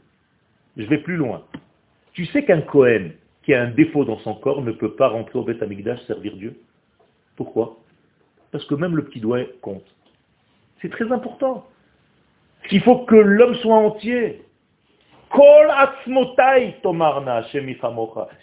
[0.76, 1.42] Je vais plus loin.
[2.12, 3.10] Tu sais qu'un Cohen
[3.42, 6.36] qui a un défaut dans son corps ne peut pas rentrer au Beth Amikdash servir
[6.36, 6.60] Dieu?
[7.36, 7.78] Pourquoi?
[8.52, 9.84] Parce que même le petit doigt compte.
[10.80, 11.66] C'est très important.
[12.70, 14.42] Il faut que l'homme soit entier.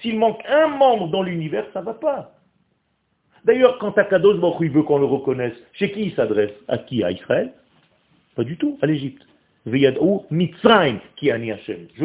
[0.01, 2.31] S'il manque un membre dans l'univers, ça ne va pas.
[3.43, 6.51] D'ailleurs, quand Akadosh Baruch veut qu'on le reconnaisse, chez qui il s'adresse?
[6.67, 7.03] À qui?
[7.03, 7.53] À Israël?
[8.35, 9.25] Pas du tout, à l'Égypte.
[9.65, 9.71] Je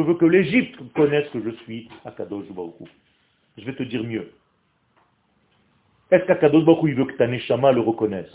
[0.01, 2.73] veux que l'Égypte connaisse que je suis Akadosh Baruch
[3.57, 4.31] Je vais te dire mieux.
[6.11, 8.33] Est-ce qu'Akadosh Baruch il veut que ta Neshama le reconnaisse?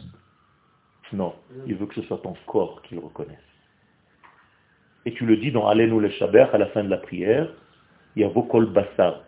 [1.13, 1.35] Non,
[1.67, 3.39] il veut que ce soit ton corps qui le reconnaisse.
[5.09, 7.49] Et tu le dis dans Alenu le Shaber à la fin de la prière,
[8.15, 9.23] il y a Vokol Bassar.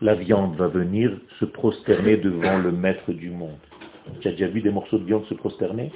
[0.00, 3.58] La viande va venir se prosterner devant le maître du monde.
[4.22, 5.92] Tu as déjà vu des morceaux de viande se prosterner?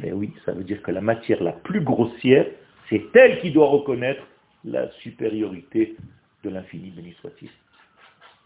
[0.00, 2.46] Mais oui, ça veut dire que la matière la plus grossière,
[2.88, 4.22] c'est elle qui doit reconnaître
[4.64, 5.94] la supériorité
[6.42, 7.50] de l'infini, béni soit-il.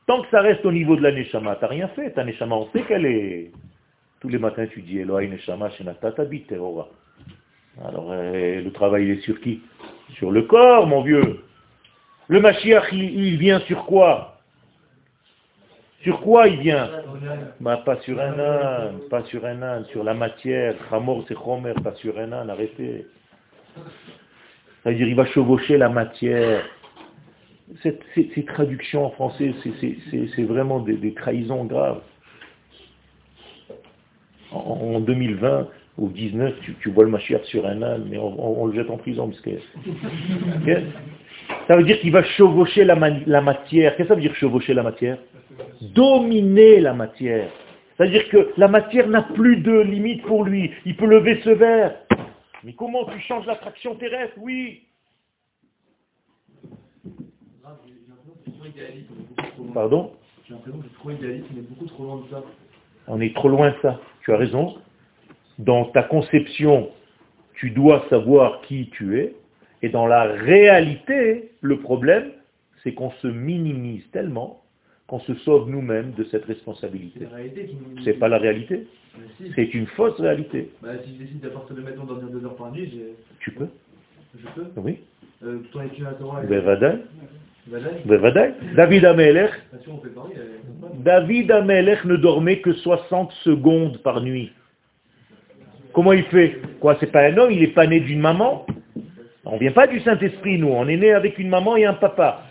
[0.09, 2.11] Tant que ça reste au niveau de la Neshama, tu n'as rien fait.
[2.11, 3.53] Ta Neshama, on sait qu'elle est...
[4.19, 6.89] Tous les matins, tu dis Elohai Neshama Shenatata Biteora.
[7.87, 9.61] Alors, euh, le travail, il est sur qui?
[10.15, 11.41] Sur le corps, mon vieux.
[12.29, 14.41] Le Mashiach, il vient sur quoi?
[16.03, 16.89] Sur quoi il vient?
[17.61, 20.75] Bah, Pas sur un âne, pas sur un âne, sur la matière.
[20.89, 21.35] Chamor c'est
[21.83, 23.07] pas sur un âne, arrêtez.
[24.83, 26.65] C'est-à-dire il va chevaucher la matière.
[27.83, 32.01] ces, traductions en français, c'est vraiment des, trahisons graves.
[34.53, 38.91] En, 2020 ou 19, tu, vois le Mashiach sur un âne, mais on, le jette
[38.91, 39.29] en prison.
[39.29, 39.51] Parce que...
[41.67, 42.95] Ça veut dire qu'il va chevaucher la,
[43.27, 43.97] la matière.
[43.97, 45.19] Qu'est-ce que ça veut dire chevaucher la matière?
[45.95, 47.51] Dominer la matière.
[47.97, 50.71] C'est-à-dire que la matière n'a plus de limite pour lui.
[50.87, 51.97] Il peut lever ce verre.
[52.65, 54.37] Mais comment tu changes l'attraction terrestre?
[54.39, 54.85] Oui.
[59.75, 60.13] Pardon?
[60.47, 62.43] J'ai l'impression que c'est trop idéaliste, mais beaucoup trop loin de ça.
[63.07, 64.01] On est trop loin de ça.
[64.23, 64.79] Tu as raison.
[65.61, 66.89] Dans ta conception,
[67.55, 69.35] tu dois savoir qui tu es.
[69.83, 72.31] Et dans la réalité, le problème,
[72.83, 74.63] c'est qu'on se minimise tellement
[75.07, 77.27] qu'on se sauve nous-mêmes de cette responsabilité.
[78.05, 78.87] C'est pas la réalité.
[79.55, 80.71] C'est une fausse réalité.
[80.83, 83.03] Bah, si je décide partir de maintenant dormir deux heures par nuit,
[83.41, 83.67] tu peux.
[84.39, 85.01] Je peux Oui.
[85.43, 86.43] Euh, tout en étudiant la Torah.
[88.77, 89.51] David Amelech,
[91.05, 94.53] David Amelech ne dormait que 60 secondes par nuit.
[95.93, 98.67] Comment il fait Quoi, c'est pas un homme, il est pas né d'une maman
[99.45, 100.69] On vient pas du Saint-Esprit, nous.
[100.69, 102.43] On est né avec une maman et un papa.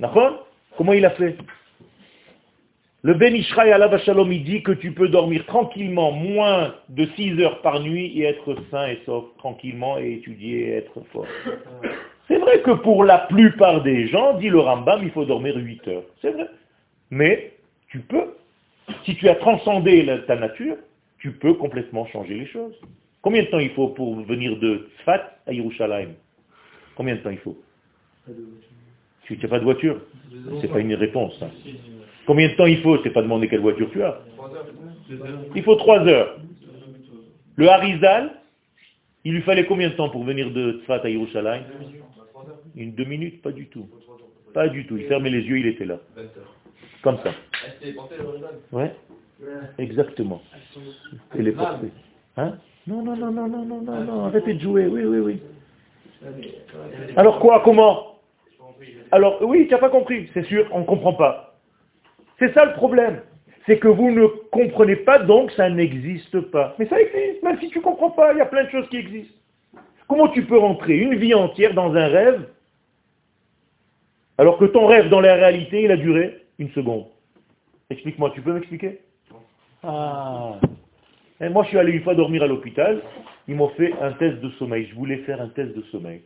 [0.00, 0.46] D'accord
[0.76, 1.36] Comment il a fait
[3.02, 7.40] Le Ben Ishraï Allah Shalom, il dit que tu peux dormir tranquillement moins de 6
[7.40, 11.26] heures par nuit et être sain et sauf tranquillement et étudier et être fort.
[12.28, 15.88] C'est vrai que pour la plupart des gens, dit le Rambam, il faut dormir 8
[15.88, 16.02] heures.
[16.20, 16.48] C'est vrai.
[17.10, 17.52] Mais
[17.88, 18.34] tu peux.
[19.04, 20.76] Si tu as transcendé ta nature,
[21.18, 22.74] tu peux complètement changer les choses.
[23.22, 26.10] Combien de temps il faut pour venir de Tzfat à Yerushalayim?
[26.94, 27.58] Combien de temps il faut?
[29.24, 30.00] Tu n'as pas de voiture
[30.60, 31.36] C'est pas une réponse.
[31.42, 31.50] Hein.
[32.26, 34.20] Combien de temps il faut C'est pas demander quelle voiture tu as.
[35.54, 36.38] Il faut 3 heures.
[37.56, 38.32] Le Harizal,
[39.24, 41.64] il lui fallait combien de temps pour venir de Tzfat à Yerushalayim?
[42.76, 43.88] Une deux minutes, pas du tout.
[44.52, 44.96] Pas du tout.
[44.96, 45.98] Il fermait les yeux, il était là.
[47.02, 47.32] Comme ça.
[48.70, 48.92] Ouais.
[49.78, 50.42] Exactement.
[51.34, 51.88] Il est porté.
[52.36, 52.54] Hein
[52.86, 54.24] Non, non, non, non, non, non, non, non.
[54.26, 54.86] Arrêtez de jouer.
[54.86, 55.40] Oui, oui, oui.
[57.16, 58.16] Alors quoi Comment?
[59.12, 60.28] Alors oui, tu n'as pas compris.
[60.34, 61.54] C'est sûr, on ne comprend pas.
[62.38, 63.20] C'est ça le problème.
[63.66, 66.74] C'est que vous ne comprenez pas, donc ça n'existe pas.
[66.78, 68.88] Mais ça existe, même si tu ne comprends pas, il y a plein de choses
[68.88, 69.34] qui existent.
[70.08, 72.48] Comment tu peux rentrer une vie entière dans un rêve
[74.38, 77.06] alors que ton rêve dans la réalité, il a duré une seconde?
[77.90, 79.00] Explique-moi, tu peux m'expliquer?
[79.82, 80.60] Ah.
[81.40, 83.02] Et moi, je suis allé une fois dormir à l'hôpital.
[83.48, 84.86] Ils m'ont fait un test de sommeil.
[84.90, 86.22] Je voulais faire un test de sommeil.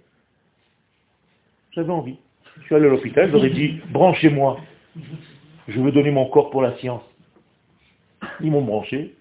[1.73, 2.17] J'avais envie.
[2.61, 4.61] Je suis allé à l'hôpital, j'aurais dit, branchez-moi.
[5.69, 7.03] Je veux donner mon corps pour la science.
[8.41, 9.15] Ils m'ont branché.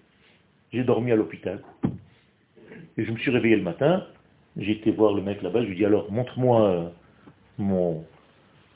[0.73, 1.61] J'ai dormi à l'hôpital.
[2.97, 4.05] Et je me suis réveillé le matin.
[4.57, 5.61] J'ai été voir le mec là-bas.
[5.61, 6.87] Je lui ai dit, alors, montre-moi euh,
[7.57, 8.03] mon,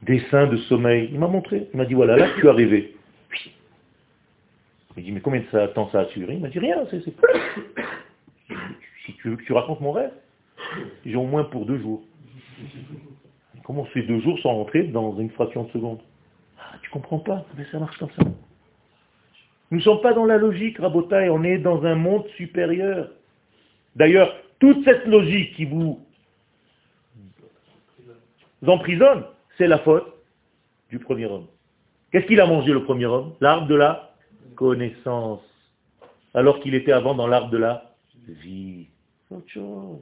[0.05, 1.09] dessin de sommeil.
[1.11, 1.67] Il m'a montré.
[1.73, 2.92] Il m'a dit, voilà, là, tu as rêvé.
[4.97, 6.35] Il dit, mais combien de temps ça a duré?
[6.35, 7.03] Il m'a dit, rien, c'est...
[9.05, 10.11] Si tu veux que tu racontes mon rêve,
[11.05, 12.03] j'ai au moins pour deux jours.
[13.63, 15.99] Comment ces deux jours sont rentrés dans une fraction de seconde?
[16.59, 18.23] Ah, Tu comprends pas, mais ça marche comme ça.
[19.71, 23.09] Nous ne sommes pas dans la logique, Rabotaille, on est dans un monde supérieur.
[23.95, 25.99] D'ailleurs, toute cette logique qui vous
[28.65, 29.23] emprisonne,
[29.57, 30.05] c'est la faute
[30.89, 31.47] du premier homme.
[32.11, 33.33] Qu'est-ce qu'il a mangé le premier homme?
[33.41, 34.12] L'arbre de la
[34.53, 35.41] connaissance.
[36.33, 37.93] Alors qu'il était avant dans l'arbre de la
[38.27, 38.87] vie.
[39.29, 39.99] Autre chose.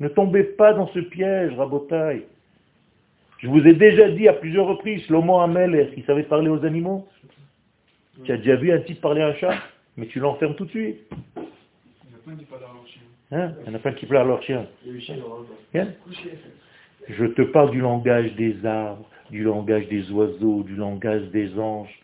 [0.00, 2.24] Ne tombez pas dans ce piège, Rabotaille.
[3.38, 7.06] Je vous ai déjà dit à plusieurs reprises, Shlomo Hamel, qui savait parler aux animaux?
[8.24, 9.54] Tu as déjà vu un type parler à un chat,
[9.96, 10.98] mais tu l'enfermes tout de suite.
[11.36, 13.02] Il y en a plein qui parlent à leur chien.
[13.32, 13.52] Hein?
[13.60, 14.66] Il y en a plein qui parlent à leur chien.
[17.08, 22.00] Je te parle du langage des arbres, du langage des oiseaux, du langage des anges.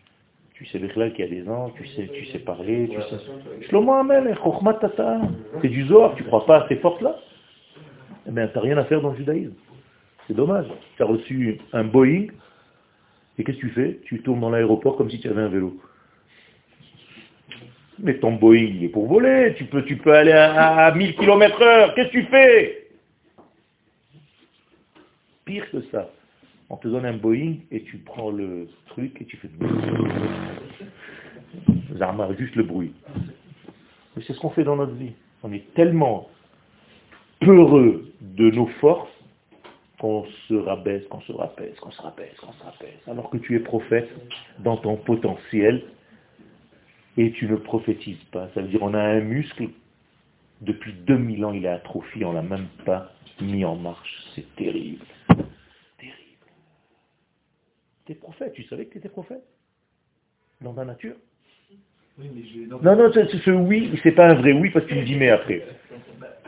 [0.63, 3.17] Tu sais qu'il y a des anges, tu sais, tu sais parler, tu sais.
[5.61, 7.17] C'est du Zohar, tu crois pas à ces forces-là
[8.27, 9.53] Eh bien, tu n'as rien à faire dans le judaïsme.
[10.25, 10.67] C'est dommage.
[10.95, 12.27] Tu as reçu un Boeing,
[13.37, 13.99] et qu'est-ce que tu fais?
[14.05, 15.77] Tu tournes dans l'aéroport comme si tu avais un vélo.
[17.99, 19.55] Mais ton Boeing, il est pour voler.
[19.57, 21.93] Tu peux, tu peux aller à, à 1000 km heure.
[21.93, 22.87] Qu'est-ce que tu fais?
[25.43, 26.09] Pire que ça,
[26.73, 29.49] on te donne un Boeing et tu prends le truc et tu fais
[31.97, 32.93] Zarma, juste le bruit.
[34.15, 35.13] Mais c'est ce qu'on fait dans notre vie.
[35.43, 36.29] On est tellement
[37.41, 39.11] peureux de nos forces
[39.99, 43.07] qu'on se rabaisse, qu'on se rabaisse, qu'on se rabaisse, qu'on se rabaisse.
[43.07, 44.09] Alors que tu es prophète
[44.57, 45.83] dans ton potentiel
[47.17, 48.49] et tu ne prophétises pas.
[48.55, 49.69] Ça veut dire on a un muscle,
[50.61, 54.23] depuis 2000 ans il est atrophié, on l'a même pas mis en marche.
[54.33, 55.05] C'est terrible.
[58.05, 59.43] Tu es prophète, tu savais que tu étais prophète?
[60.61, 61.15] Dans ta nature
[62.19, 62.69] Oui, mais je...
[62.69, 65.03] donc- Non, non, ce, ce oui, c'est pas un vrai oui parce que tu me
[65.05, 65.65] dis mais après.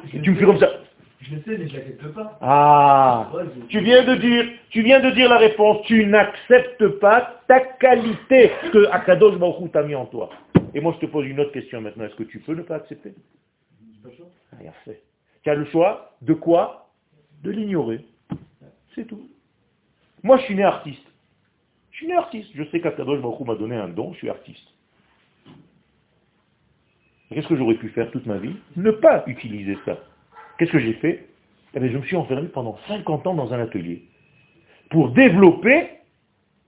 [0.10, 0.70] Tu me fais comme ça.
[1.22, 2.38] Je le sais, mais je l'accepte pas.
[2.42, 6.88] Ah Ouais, je- Tu viens de dire, tu viens de dire la réponse, tu n'acceptes
[7.00, 10.30] pas ta qualité que Akadosh Baruch t'a mis en toi.
[10.76, 12.76] Et moi je te pose une autre question maintenant, est-ce que tu peux ne pas
[12.76, 13.14] accepter?
[13.94, 14.28] J'ai pas le choix.
[14.60, 15.02] Rien fait.
[15.42, 16.90] Tu as le choix de quoi?
[17.44, 18.02] De l'ignorer.
[18.94, 19.28] C'est tout.
[20.22, 21.06] Moi je suis né artiste.
[21.96, 22.50] Je suis né artiste.
[22.56, 24.68] Je sais qu'Akadosh Baruch m'a donné un don, je suis artiste.
[27.32, 28.54] Qu'est-ce que j'aurais pu faire toute ma vie?
[28.76, 29.98] Ne pas utiliser ça.
[30.58, 31.26] Qu'est-ce que j'ai fait?
[31.74, 34.04] Eh bien, Je me suis enfermé pendant 50 ans dans un atelier
[34.90, 35.88] pour développer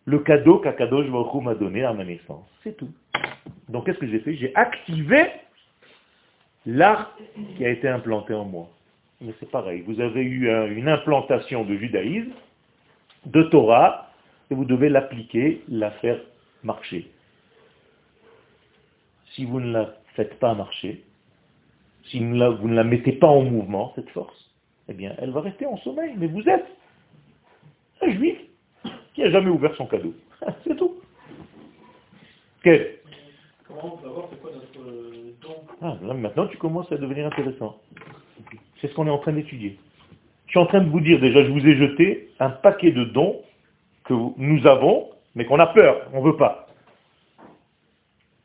[0.05, 2.47] le cadeau qu'Akadosh Baruch m'a donné à ma naissance.
[2.63, 2.89] C'est tout.
[3.67, 4.33] Donc qu'est-ce que j'ai fait?
[4.35, 5.25] J'ai activé
[6.65, 7.17] l'art
[7.57, 8.69] qui a été implanté en moi.
[9.19, 12.31] Mais c'est pareil, vous avez eu un- une implantation de judaïsme,
[13.25, 14.06] de Torah,
[14.49, 16.19] et vous devez l'appliquer, la faire
[16.63, 17.09] marcher.
[19.31, 21.03] Si vous ne la faites pas marcher,
[22.05, 24.51] si vous ne la, vous ne la mettez pas en mouvement, cette force,
[24.87, 26.13] eh bien, elle va rester en sommeil.
[26.17, 26.65] Mais vous êtes
[28.01, 28.37] un juif
[29.13, 30.13] qui n'a jamais ouvert son cadeau.
[30.63, 30.95] C'est tout.
[32.63, 32.97] Quel
[33.67, 35.55] Comment on peut savoir c'est quoi notre euh, don?
[35.81, 37.77] Ah, là, maintenant, tu commences à devenir intéressant.
[38.79, 39.77] C'est ce qu'on est en train d'étudier.
[40.45, 43.03] Je suis en train de vous dire déjà, je vous ai jeté un paquet de
[43.03, 43.41] dons
[44.07, 46.67] que nous avons, mais qu'on a peur, on ne veut pas.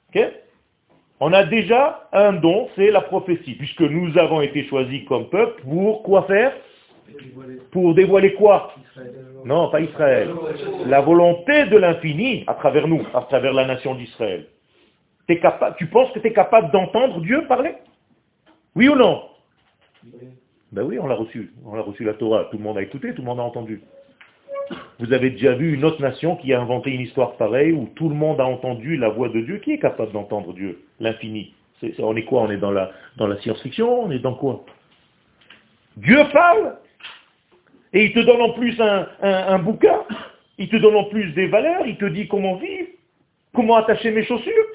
[0.09, 0.23] Ok?
[1.21, 5.63] On a déjà un don, c'est la prophétie, puisque nous avons été choisis comme peuple
[5.63, 6.53] pour quoi faire?
[7.71, 8.75] Pour dévoiler quoi?
[9.45, 10.31] Non, pas Israël.
[10.87, 14.47] La volonté de l'infini à travers nous, à travers la nation d'Israël.
[15.79, 17.75] Tu penses que tu es capable d'entendre Dieu parler?
[18.75, 19.23] Oui ou non?
[20.73, 21.53] Ben oui, on l'a reçu.
[21.65, 22.47] On l'a reçu la Torah.
[22.51, 23.83] Tout le monde a écouté, tout le monde a entendu.
[24.99, 28.09] Vous avez déjà vu une autre nation qui a inventé une histoire pareille où tout
[28.09, 29.59] le monde a entendu la voix de Dieu.
[29.59, 30.83] Qui est capable d'entendre Dieu?
[31.01, 31.55] L'infini.
[31.99, 32.43] On est quoi?
[32.43, 32.93] On est dans la,
[33.41, 34.05] science-fiction?
[34.05, 34.65] On est dans quoi?
[35.97, 36.77] Dieu parle
[37.93, 39.99] et il te donne en plus un, un- un bouquin,
[40.59, 42.89] il te donne en plus des valeurs, il te dit comment vivre,
[43.55, 44.67] comment attacher mes chaussures.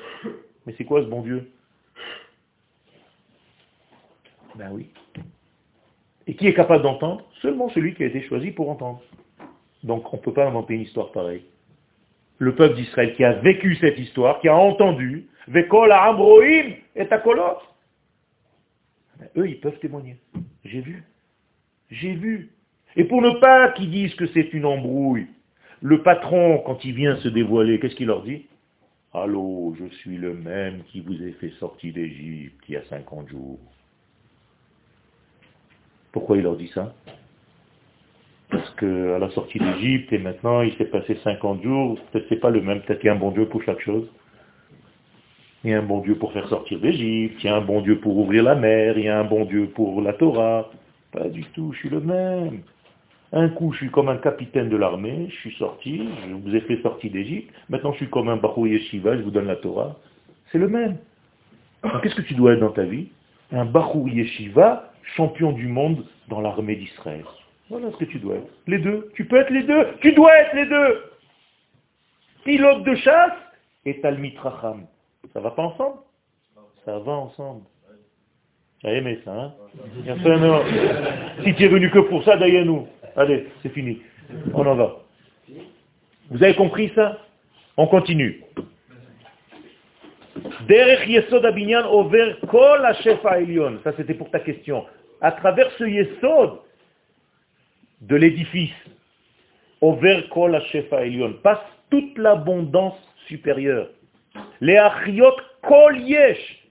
[0.65, 1.49] Mais c'est quoi ce bon Dieu?
[4.55, 4.89] Ben oui.
[6.27, 7.23] Et qui est capable d'entendre?
[7.41, 9.01] Seulement celui qui a été choisi pour entendre.
[9.83, 11.45] Donc on ne peut pas inventer une histoire pareille.
[12.39, 17.57] Le peuple d'Israël qui a vécu cette histoire, qui a entendu, Vekol Ambroim et Takolot.
[19.19, 20.17] Ben, eux, ils peuvent témoigner.
[20.65, 21.03] J'ai vu.
[21.89, 22.51] J'ai vu.
[22.95, 25.27] Et pour ne pas qu'ils disent que c'est une embrouille,
[25.81, 28.45] le patron, quand il vient se dévoiler, qu'est-ce qu'il leur dit?
[29.13, 33.29] Allô, je suis le même qui vous ai fait sortir d'Égypte il y a 50
[33.29, 33.59] jours.
[36.11, 36.93] Pourquoi il leur dit ça?
[38.77, 42.61] Qu'à la sortie d'Égypte, et maintenant il s'est passé 50 jours, peut-être c'est pas le
[42.61, 44.07] même, peut-être qu'il y a un bon Dieu pour chaque chose.
[45.63, 47.81] Il y a un bon Dieu pour faire sortir d'Égypte, il y a un bon
[47.81, 50.69] Dieu pour ouvrir la mer, il y a un bon Dieu pour la Torah.
[51.11, 52.61] Pas du tout, je suis le même.
[53.33, 56.61] Un coup, je suis comme un capitaine de l'armée, je suis sorti, je vous ai
[56.61, 57.53] fait sortir d'Égypte.
[57.69, 59.97] Maintenant, je suis comme un Bahou Yeshiva, je vous donne la Torah.
[60.51, 60.97] C'est le même.
[62.01, 63.09] Qu'est-ce que tu dois être dans ta vie?
[63.51, 67.25] Un Bahou Yeshiva, champion du monde dans l'armée d'Israël.
[67.69, 68.49] Voilà ce que tu dois être.
[68.67, 69.11] Les deux.
[69.15, 69.87] Tu peux être les deux.
[70.01, 71.03] Tu dois être les deux.
[72.45, 73.33] Pilote de chasse
[73.85, 74.85] et Talmit Racham.
[75.33, 75.97] Ça va pas ensemble?
[76.85, 77.63] Ça va ensemble.
[78.79, 79.53] Tu as aimé ça, hein?
[81.43, 82.87] Si tu es venu que pour ça, Dayanou.
[83.15, 84.01] Allez, c'est fini.
[84.53, 84.97] On en va.
[86.29, 87.17] Vous avez compris ça?
[87.75, 88.43] On continue.
[90.67, 93.79] Derech Yesod Abinyan over kol ha-shefa elyon.
[93.83, 94.85] Ça, c'était pour ta question.
[95.21, 96.59] À travers ce Yesod
[98.01, 98.75] de l'édifice,
[99.81, 103.89] over kol ha-shefa elyon, passe toute l'abondance supérieure.
[104.61, 105.97] Les achiot kol.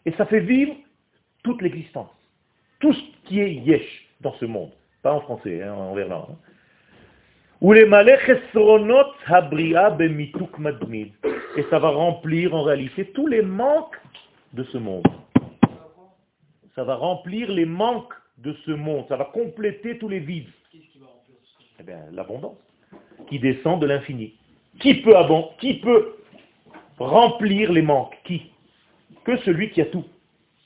[0.07, 0.75] Et ça fait vivre
[1.43, 2.11] toute l'existence.
[2.81, 4.71] Tout ce qui est yesh dans ce monde.
[5.03, 6.29] Pas en français, hein, en verlan.
[6.31, 6.37] hein.
[11.57, 13.99] Et ça va remplir en réalité tous les manques
[14.53, 15.07] de ce monde.
[16.75, 19.07] Ça va remplir les manques de ce monde.
[19.09, 20.51] Ça va compléter tous les vides.
[21.87, 22.57] Bien, l'abondance
[23.29, 24.35] qui descend de l'infini.
[24.81, 26.17] Qui peut abon- Qui peut
[26.99, 28.17] remplir les manques?
[28.25, 28.51] Qui?
[29.25, 30.05] Que celui qui a tout.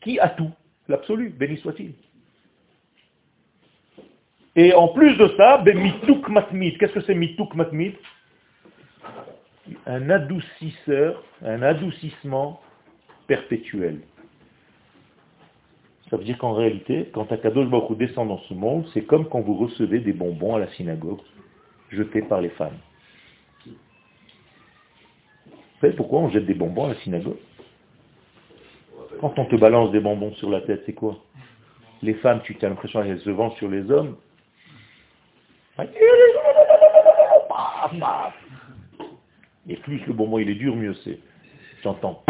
[0.00, 0.50] Qui a tout?
[0.88, 1.92] L'absolu, béni soit-il.
[4.56, 6.78] Et en plus de ça, ben, mituk matmid.
[6.78, 7.94] Qu'est-ce que c'est mituk matmid
[9.86, 12.60] Un adoucisseur, un adoucissement
[13.26, 14.00] perpétuel.
[16.10, 19.40] Ça veut dire qu'en réalité, quand Akadosh Baruch descend dans ce monde, c'est comme quand
[19.40, 21.20] vous recevez des bonbons à la synagogue,
[21.90, 22.78] jetés par les femmes.
[23.64, 23.76] Vous
[25.80, 27.38] savez pourquoi on jette des bonbons à la synagogue?
[29.20, 31.16] Quand on te balance des bonbons sur la tête, c'est quoi?
[32.02, 34.16] Les femmes, tu as l'impression qu'elles se vendent sur les hommes.
[39.68, 41.20] Et plus le bonbon il est dur, mieux c'est.
[41.82, 42.24] J'entends.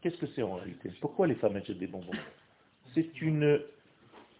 [0.00, 0.90] Qu'est-ce que c'est en réalité?
[1.00, 2.12] Pourquoi les femmes jettent des bonbons?
[2.94, 3.60] C'est une,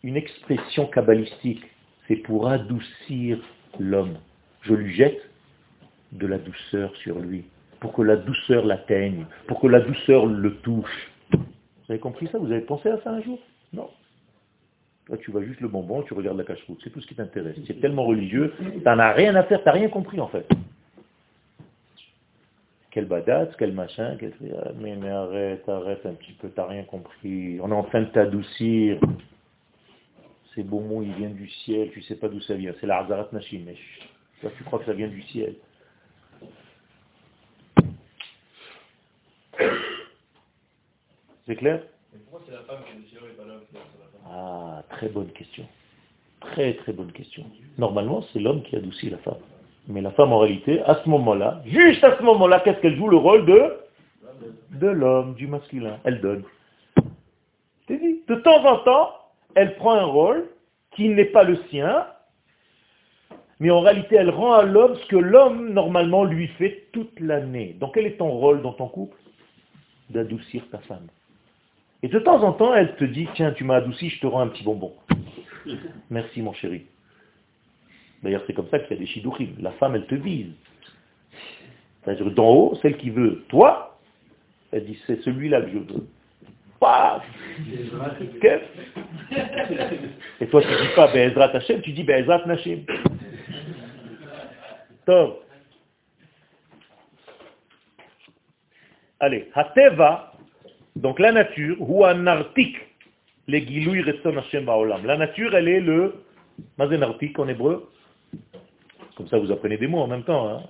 [0.03, 1.65] une expression kabbalistique.
[2.07, 3.39] C'est pour adoucir
[3.79, 4.19] l'homme.
[4.63, 5.21] Je lui jette
[6.13, 7.45] de la douceur sur lui,
[7.81, 11.11] pour que la douceur l'atteigne, pour que la douceur le touche.
[11.33, 12.39] Vous avez compris ça?
[12.39, 13.39] Vous avez pensé à ça un jour?
[13.73, 13.91] Non.
[15.07, 16.81] Toi, tu vois juste le bonbon, tu regardes la cache-route.
[16.85, 17.57] C'est tout ce qui t'intéresse.
[17.67, 20.47] C'est tellement religieux, tu n'en as rien à faire, tu n'as rien compris en fait.
[22.91, 24.33] Quel badat, quel machin, quel...
[24.77, 27.61] Mais, mais arrête, arrête un petit peu, t'as rien compris.
[27.61, 28.99] On est en train de t'adoucir.
[30.55, 32.75] Ces bonbons, ils viennent du ciel, tu sais pas d'où ça vient.
[32.81, 33.67] C'est la Hazarat Nashim.
[34.41, 35.55] Toi, tu crois que ça vient du ciel.
[41.47, 41.83] C'est clair?
[42.31, 43.63] Pourquoi c'est la femme qui est et pas l'homme
[44.27, 45.67] Ah, très bonne question.
[46.41, 47.45] Très très bonne question.
[47.79, 49.39] Normalement, c'est l'homme qui adoucit la femme.
[49.89, 53.09] Mais la femme, en réalité, à ce moment-là, juste à ce moment-là, qu'est-ce qu'elle joue
[53.09, 54.87] Le rôle de?
[54.87, 55.99] L'homme, du masculin.
[56.05, 56.45] Elle donne.
[57.89, 59.13] De temps en temps,
[59.55, 60.47] elle prend un rôle
[60.95, 62.07] qui n'est pas le sien,
[63.61, 67.75] mais en réalité, elle rend à l'homme ce que l'homme, normalement, lui fait toute l'année.
[67.81, 69.17] Donc, quel est ton rôle dans ton couple?
[70.11, 71.07] D'adoucir ta femme.
[72.03, 74.41] Et de temps en temps, elle te dit, tiens, tu m'as adouci, je te rends
[74.41, 74.93] un petit bonbon.
[76.11, 76.87] Merci, mon chéri.
[78.23, 79.55] D'ailleurs, c'est comme ça qu'il y a des shidouchim.
[79.61, 80.53] La femme, elle te vise.
[82.05, 83.99] C'est-à-dire, d'en haut, celle qui veut toi,
[84.73, 86.07] elle dit, c'est celui-là que je veux.
[86.81, 87.25] Paf
[90.41, 92.85] Et toi, tu dis pas Be'ezrat Hashem, tu dis Be'ezrat Nashim.
[95.05, 95.45] Top.
[99.21, 100.33] Allez, Hateva,
[100.95, 102.77] donc la nature, ou un artik,
[103.49, 103.67] les
[104.37, 105.05] Hashem baolam.
[105.05, 106.23] La nature, elle est le,
[106.77, 107.91] mazen en hébreu,
[109.17, 110.49] comme ça, vous apprenez des mots en même temps.
[110.49, 110.63] Hein.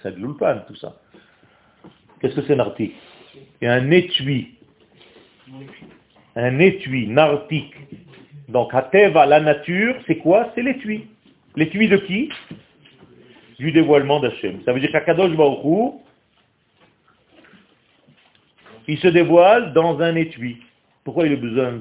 [0.00, 0.96] C'est un l'ulpan, tout ça.
[2.20, 2.94] Qu'est-ce que c'est nartik?
[3.60, 4.54] C'est un étui.
[6.36, 7.74] Un étui, nartik.
[8.48, 10.52] Donc, Hateva, la nature, c'est quoi?
[10.54, 11.08] C'est l'étui.
[11.56, 12.28] L'étui de qui?
[13.58, 14.62] Du dévoilement d'Hachem.
[14.64, 16.02] Ça veut dire qu'Akadosh Baruch
[18.88, 20.58] il se dévoile dans un étui.
[21.04, 21.72] Pourquoi il a besoin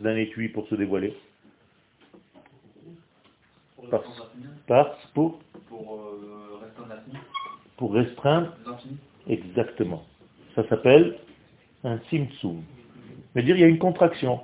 [0.00, 1.14] d'un étui pour se dévoiler?
[3.90, 7.02] Parce, pour pour euh, restreindre
[7.76, 8.56] Pour restreindre
[9.28, 10.04] Exactement.
[10.54, 11.16] Ça s'appelle
[11.82, 12.62] un simtsum.
[13.32, 14.40] C'est-à-dire il y a une contraction.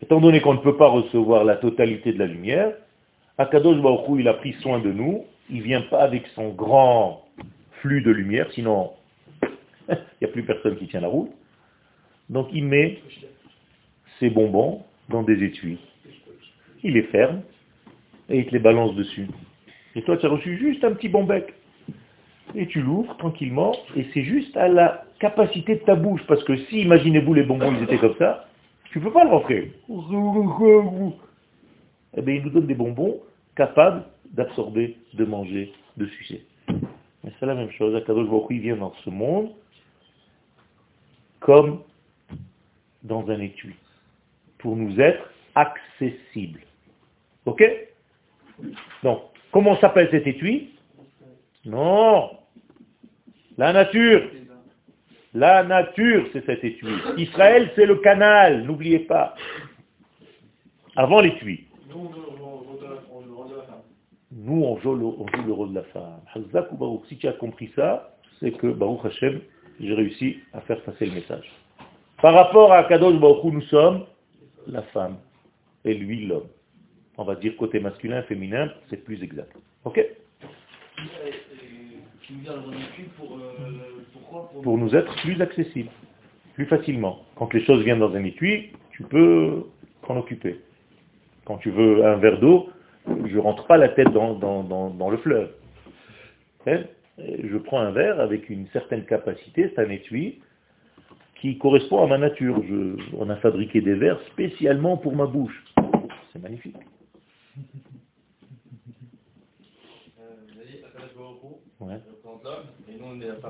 [0.00, 2.72] Étant donné qu'on ne peut pas recevoir la totalité de la lumière,
[3.38, 7.24] Akadosh Baruch il a pris soin de nous, il ne vient pas avec son grand
[7.80, 8.92] flux de lumière, sinon
[9.88, 11.30] il n'y a plus personne qui tient la route.
[12.28, 12.98] Donc il met
[14.18, 15.78] ses bonbons dans des étuis.
[16.82, 17.42] Il les ferme
[18.28, 19.28] et il te les balance dessus.
[19.94, 21.52] Et toi, tu as reçu juste un petit bon bec.
[22.54, 26.22] Et tu l'ouvres tranquillement, et c'est juste à la capacité de ta bouche.
[26.26, 28.48] Parce que si, imaginez-vous, les bonbons, ils étaient comme ça,
[28.90, 29.72] tu ne peux pas le rentrer.
[32.14, 33.20] Eh bien, il nous donne des bonbons
[33.56, 36.44] capables d'absorber, de manger, de sucer.
[36.68, 37.94] Mais c'est la même chose.
[37.94, 39.50] Akadosh Baruch il vient dans ce monde
[41.42, 41.80] comme
[43.02, 43.74] dans un étui,
[44.58, 46.60] pour nous être accessibles.
[47.46, 47.62] Ok?
[49.02, 50.70] Donc, Comment s'appelle cet étui?
[51.66, 52.30] Non.
[53.58, 54.22] La nature.
[55.34, 56.88] La nature, c'est cet étui.
[57.18, 59.34] Israël, c'est le canal, n'oubliez pas.
[60.96, 61.66] Avant l'étui.
[64.34, 66.20] Nous, on joue, le, rôle de la femme.
[67.08, 69.40] Si tu as compris ça, c'est que Baruch Hashem,
[69.80, 71.50] j'ai réussi à faire passer le message.
[72.22, 74.06] Par rapport à Kadosh Baruch nous sommes
[74.66, 75.16] la femme
[75.84, 76.48] et lui l'homme
[77.22, 79.52] on va dire côté masculin, féminin, c'est plus exact.
[79.84, 80.04] Ok?
[84.62, 85.90] Pour nous être plus accessibles,
[86.54, 87.24] plus facilement.
[87.36, 89.64] Quand les choses viennent dans un étui, tu peux
[90.06, 90.58] t'en occuper.
[91.44, 92.70] Quand tu veux un verre d'eau,
[93.06, 95.50] je ne rentre pas la tête dans, le fleuve.
[96.66, 96.80] Hein?
[97.18, 100.40] Je prends un verre avec une certaine capacité, c'est un étui
[101.40, 102.62] qui correspond à ma nature.
[103.16, 105.64] on a fabriqué des verres spécialement pour ma bouche.
[106.32, 106.76] C'est magnifique.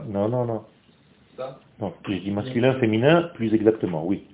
[0.08, 0.64] Non, non, non.
[1.36, 4.24] Ça Non, je dis masculin, féminin, plus exactement, oui.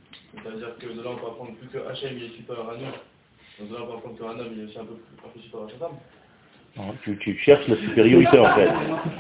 [0.43, 2.71] Ça veut dire que de là, on peut apprendre plus que Hachem, il est supérieur
[2.71, 2.85] à nous.
[3.59, 4.95] Donc de là, on peut apprendre qu'un homme, il est aussi un peu,
[5.33, 5.97] plus supérieur à sa femme.
[7.03, 8.69] Tu, cherches la supériorité en fait.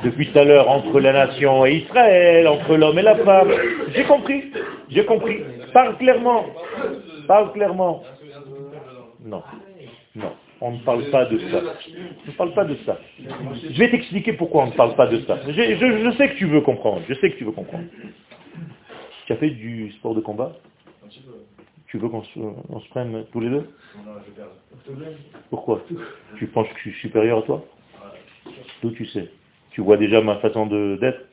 [0.05, 3.51] Depuis tout à l'heure, entre la nation et Israël, entre l'homme et la femme.
[3.95, 4.53] J'ai compris,
[4.89, 5.41] j'ai compris.
[5.73, 6.47] Parle clairement.
[7.27, 8.05] Parle clairement.
[9.25, 9.43] Non,
[10.15, 11.63] non, on ne parle pas de ça.
[12.27, 12.99] On ne parle pas de ça.
[13.19, 15.39] Je vais t'expliquer pourquoi on ne parle pas de ça.
[15.47, 17.03] Je, sais que tu veux comprendre.
[17.09, 17.85] Je sais que tu veux comprendre.
[19.27, 20.53] Tu as fait du sport de combat?
[21.87, 23.71] Tu veux qu'on se, se, prenne tous les deux?
[25.49, 25.83] Pourquoi?
[26.37, 27.65] Tu penses que je suis supérieur à toi?
[28.83, 29.31] D'où tu sais?
[29.71, 31.27] Tu vois déjà ma façon d'être?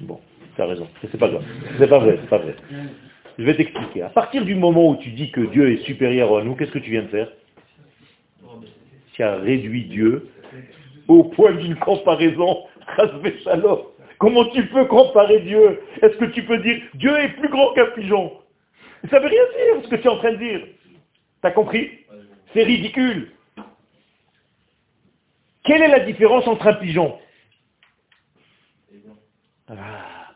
[0.00, 0.20] Bon,
[0.56, 0.88] tu as raison.
[1.00, 1.44] C'est pas grave.
[1.78, 2.56] C'est pas vrai, c'est pas vrai.
[3.38, 4.02] Je vais t'expliquer.
[4.02, 6.78] À partir du moment où tu dis que Dieu est supérieur à nous, qu'est-ce que
[6.78, 7.28] tu viens de faire?
[9.12, 10.28] Tu as réduit Dieu
[11.08, 12.64] au point d'une comparaison.
[14.18, 15.80] Comment tu peux comparer Dieu?
[16.00, 18.32] Est-ce que tu peux dire Dieu est plus grand qu'un pigeon?
[19.10, 20.60] Ça veut rien dire ce que tu es en train de dire.
[21.40, 21.90] T'as compris?
[22.52, 23.32] C'est ridicule.
[25.64, 27.18] Quelle est la différence entre un pigeon?
[29.68, 30.32] Ah.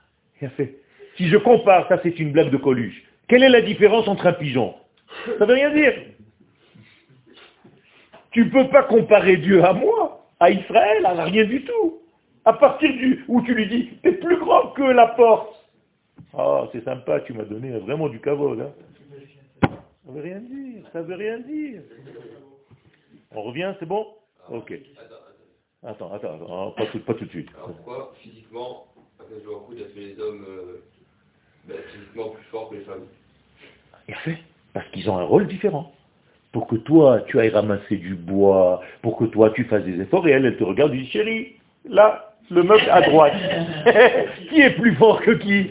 [1.16, 3.02] Si je compare, ça c'est une blague de Coluche.
[3.28, 4.74] Quelle est la différence entre un pigeon?
[5.38, 5.94] Ça veut rien dire.
[8.36, 12.02] Tu ne peux pas comparer Dieu à moi, à Israël, à rien du tout.
[12.44, 15.56] À partir du où tu lui dis, es plus grand que la porte.
[16.36, 18.60] Ah, c'est sympa, tu m'as donné vraiment du cavode.
[18.60, 18.72] Hein.
[19.62, 21.80] Ça veut rien dire, ça veut rien dire.
[23.30, 24.06] On revient, c'est bon?
[24.50, 24.74] Ok.
[25.82, 27.48] Attends, attends, attends, pas tout, pas tout de suite.
[27.56, 28.88] Alors pourquoi, physiquement,
[29.72, 30.84] il a fait les hommes euh,
[31.64, 33.06] ben, physiquement plus forts que les femmes?
[34.08, 34.36] Il fait,
[34.74, 35.95] parce qu'ils ont un rôle différent.
[36.56, 40.26] Pour que toi, tu ailles ramasser du bois, pour que toi, tu fasses des efforts,
[40.26, 41.48] et elle, te regarde et dit, chérie,
[41.86, 43.34] là, le meuble à droite.
[44.48, 45.70] qui est plus fort que qui?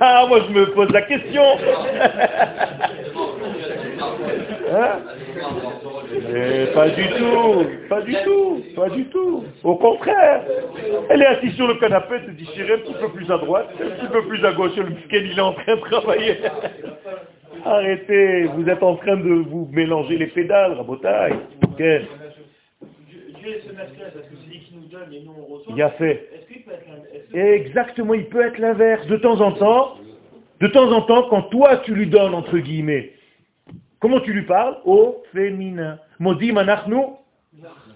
[0.00, 1.42] Ah, moi, je me pose la question.
[4.72, 5.00] hein?
[6.72, 9.44] Pas du tout, pas du tout, pas du tout.
[9.64, 10.44] Au contraire.
[11.10, 13.36] Elle est assise sur le canapé, elle se dit, chérie, un petit peu plus à
[13.36, 16.38] droite, un petit peu plus à gauche, le il est en train de travailler.
[17.64, 21.38] Arrêtez, vous êtes en train de vous mélanger les pédales, rabotaille.
[21.76, 21.84] Dieu
[23.46, 25.72] est ce parce que c'est lui qui nous donne et nous on reçoit.
[25.74, 26.30] Il a fait.
[27.34, 29.06] Exactement, il peut être l'inverse.
[29.06, 29.98] De temps en temps,
[30.60, 33.12] de temps en temps, quand toi tu lui donnes, entre guillemets,
[34.00, 34.78] comment tu lui parles?
[34.84, 35.98] Au féminin.
[36.18, 36.96] Modim anachnu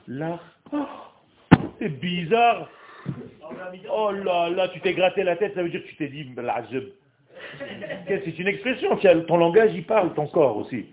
[0.07, 0.39] Là.
[0.73, 0.87] Oh,
[1.79, 2.69] c'est bizarre.
[3.91, 6.27] Oh là là, tu t'es gratté la tête, ça veut dire que tu t'es dit,
[8.07, 10.87] c'est une expression, ton langage y parle, ton corps aussi.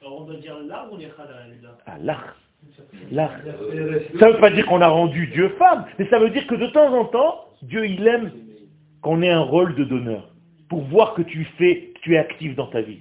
[0.00, 0.96] Alors on doit dire l'art ou
[1.86, 2.36] Ah, l'art.
[3.10, 3.36] L'art.
[4.18, 6.54] Ça ne veut pas dire qu'on a rendu Dieu femme, mais ça veut dire que
[6.54, 8.32] de temps en temps, Dieu il aime
[9.00, 10.28] qu'on ait un rôle de donneur,
[10.68, 13.00] pour voir que tu fais, que tu es actif dans ta vie.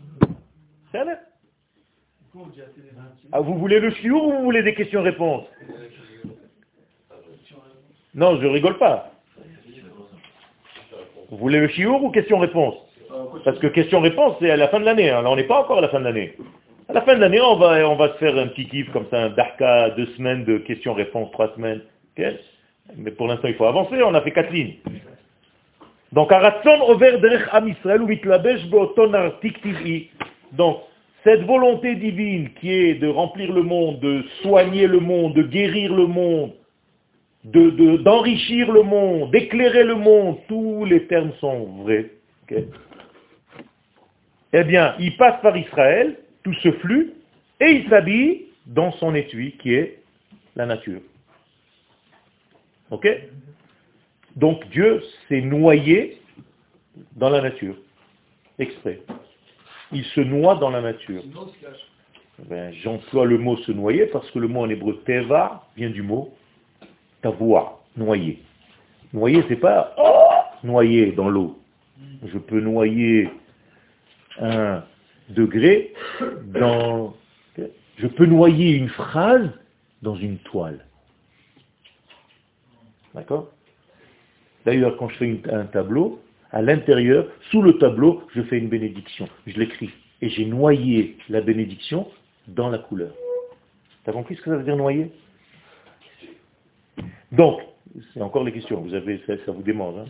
[3.32, 5.46] Ah, vous voulez le chiour ou vous voulez des questions-réponses?
[8.14, 9.12] Non, je rigole pas.
[11.30, 12.76] Vous voulez le chiour ou question-réponse
[13.44, 15.10] Parce que question-réponse, c'est à la fin de l'année.
[15.10, 15.22] Hein.
[15.22, 16.36] Là, on n'est pas encore à la fin de l'année.
[16.88, 19.08] À la fin de l'année, on va, on va se faire un petit kiff comme
[19.12, 21.82] ça, un darka, deux semaines de questions-réponses, trois semaines.
[22.96, 24.02] Mais pour l'instant, il faut avancer.
[24.02, 24.76] On a fait quatre lignes.
[26.14, 26.32] Donc,
[30.54, 30.80] Donc,
[31.26, 35.94] cette volonté divine qui est de remplir le monde, de soigner le monde, de guérir
[35.94, 36.52] le monde,
[37.52, 42.12] d'enrichir de, d'enrichir le monde, d'éclairer le monde, tous les termes sont vrais.
[44.54, 47.14] eh bien, il passe par Israël, tout ce flux,
[47.60, 50.00] et il s'habille dans son étui qui est
[50.56, 51.02] la nature.
[52.92, 53.08] Ok
[54.36, 56.22] Donc Dieu s'est noyé
[57.16, 57.76] dans la nature,
[58.60, 59.02] exprès
[59.92, 61.24] il se noie dans la nature.
[62.50, 66.04] Ben, J'emploie le mot se noyer parce que le mot en hébreu teva vient du
[66.04, 66.34] mot
[67.28, 68.40] tavoua, noyer.
[69.14, 71.60] Noyer, c'est pas oh, noyer dans l'eau.
[72.26, 73.30] Je peux noyer
[74.40, 74.84] un
[75.30, 75.94] degré
[76.46, 77.14] dans...
[77.98, 79.50] Je peux noyer une phrase
[80.02, 80.86] dans une toile.
[83.14, 83.52] D'accord?
[84.66, 86.22] D'ailleurs, quand je fais un tableau,
[86.52, 89.28] à l'intérieur, sous le tableau, je fais une bénédiction.
[89.48, 89.90] Je l'écris.
[90.22, 92.08] Et j'ai noyé la bénédiction
[92.48, 93.14] dans la couleur.
[94.04, 95.12] Tu as compris ce que ça veut dire noyer?
[97.32, 97.62] Donc,
[98.14, 100.00] c'est encore les questions, vous avez, ça, vous demande.
[100.00, 100.06] Hein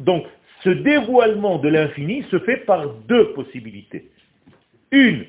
[0.00, 0.26] Donc,
[0.62, 4.10] ce dévoilement de l'infini se fait par deux possibilités.
[4.90, 5.24] Une,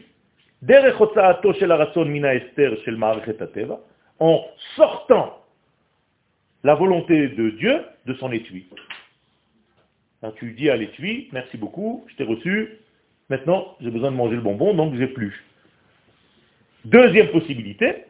[4.19, 4.45] en
[4.75, 5.43] sortant
[6.63, 8.67] la volonté de Dieu de son étui.
[10.37, 12.79] tu dis à l'étui, merci beaucoup, je t'ai reçu,
[13.29, 15.43] Maintenant, j'ai besoin de manger le bonbon, donc j'ai plus.
[16.87, 18.05] Deuxième possibilité,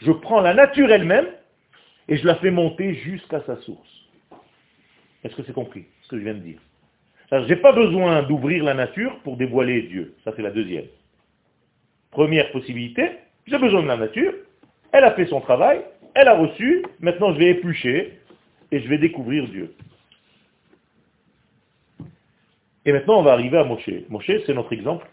[0.00, 1.26] je prends la nature elle-même
[2.08, 3.88] et je la fais monter jusqu'à sa source.
[5.22, 6.58] Est-ce que c'est compris ce que je viens de dire?
[7.30, 10.16] Je n'ai pas besoin d'ouvrir la nature pour dévoiler Dieu.
[10.24, 10.86] Ça, c'est la deuxième.
[12.10, 13.12] Première possibilité,
[13.46, 14.34] j'ai besoin de la nature,
[14.90, 15.82] elle a fait son travail,
[16.14, 18.18] elle a reçu, maintenant je vais éplucher
[18.72, 19.72] et je vais découvrir Dieu.
[22.84, 23.88] Et maintenant on va arriver à Moshe.
[24.08, 25.06] Moshe, c'est notre exemple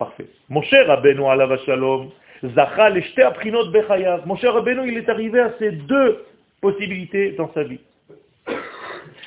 [0.00, 0.26] parfait.
[0.48, 2.10] Moshe Rabbeinu alav shalom,
[2.42, 4.26] zachal aprinot bechayav.
[4.26, 6.24] Moshe Rabbeinu, il est arrivé à ces deux
[6.60, 7.80] possibilités dans sa vie.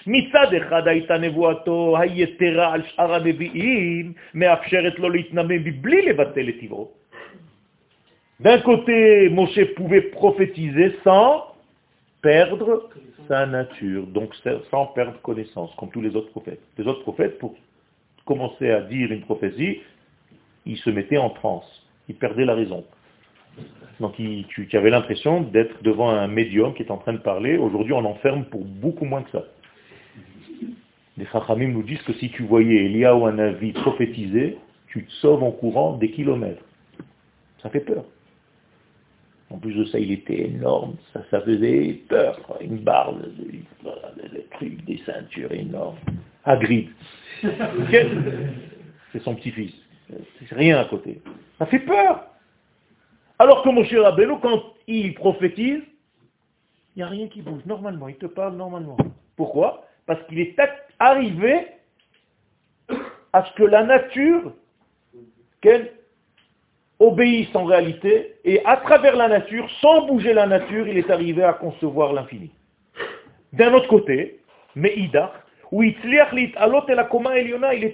[0.08, 6.92] מצד אחד הייתה נבואתו היתרה על שאר הנביאים מאפשרת לו להתנמם מבלי לבטל את טבעו.
[8.42, 11.44] D'un côté, Moshe pouvait prophétiser sans
[12.22, 12.90] perdre
[13.28, 14.34] sa nature, donc
[14.72, 16.62] sans perdre connaissance, comme tous les autres prophètes.
[16.78, 17.54] Les autres prophètes, pour
[18.26, 19.82] commencer à dire une prophétie,
[20.67, 21.67] ils se mettaient en transe,
[22.09, 22.85] ils perdaient la raison.
[24.01, 27.57] Donc tu, avais l'impression d'être devant un médium qui est en train de parler.
[27.57, 29.45] Aujourd'hui, on enferme pour beaucoup moins que ça.
[31.17, 34.59] Les Chachamim nous disent que si tu voyais Elia ou un avis prophétiser,
[34.89, 36.65] tu te sauves en courant des kilomètres.
[37.63, 38.05] Ça fait peur.
[39.51, 42.41] En plus de ça, il était énorme, ça, ça faisait peur.
[42.61, 45.99] Une barre, des trucs, des ceintures énormes.
[46.45, 46.89] Agrid.
[49.13, 49.73] C'est son petit-fils.
[50.51, 51.21] Rien à côté.
[51.59, 52.27] Ça fait peur.
[53.39, 55.83] Alors que Moshe Rabbeinu, quand il prophétise,
[56.95, 57.63] il n'y a rien qui bouge.
[57.67, 58.97] Normalement, il te parle normalement.
[59.37, 59.85] Pourquoi?
[60.07, 60.57] Parce qu'il est
[60.99, 61.67] arrivé
[63.33, 64.53] à ce que la nature,
[65.61, 65.93] qu'elle
[67.01, 71.43] obéisse en réalité, et à travers la nature, sans bouger la nature, il est arrivé
[71.43, 72.53] à concevoir l'infini.
[73.53, 74.41] D'un autre côté,
[74.77, 75.33] Meïdach,
[75.73, 76.21] où il est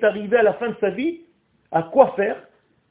[0.05, 1.21] arrivé à la fin de sa vie,
[1.72, 2.38] à quoi faire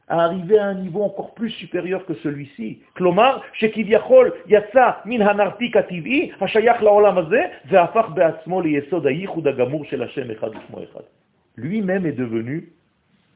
[0.07, 2.78] À arriver à un niveau encore plus supérieur que celui-ci.
[2.94, 10.02] Klomar, שכביכול יצא מן הנרתיק הטבעי, השייך לעולם הזה, והפך בעצמו ליסוד הייחוד הגמור של
[10.02, 11.00] השם אחד ושמו אחד.
[11.57, 12.68] Lui-même est devenu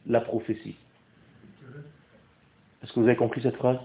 [0.06, 0.76] la prophétie.
[2.82, 3.78] Est-ce que vous avez compris cette phrase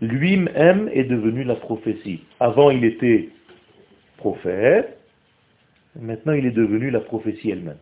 [0.00, 2.24] Lui-même est devenu la prophétie.
[2.40, 3.28] Avant, il était
[4.16, 4.98] prophète,
[5.98, 7.78] maintenant il est devenu la prophétie elle-même.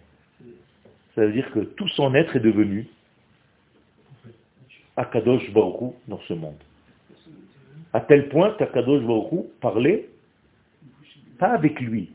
[1.15, 2.87] Ça veut dire que tout son être est devenu
[4.97, 6.59] Akadosh Baruch dans ce monde.
[7.93, 10.09] À tel point qu'Akadosh Baruch parlait
[11.39, 12.11] pas avec lui,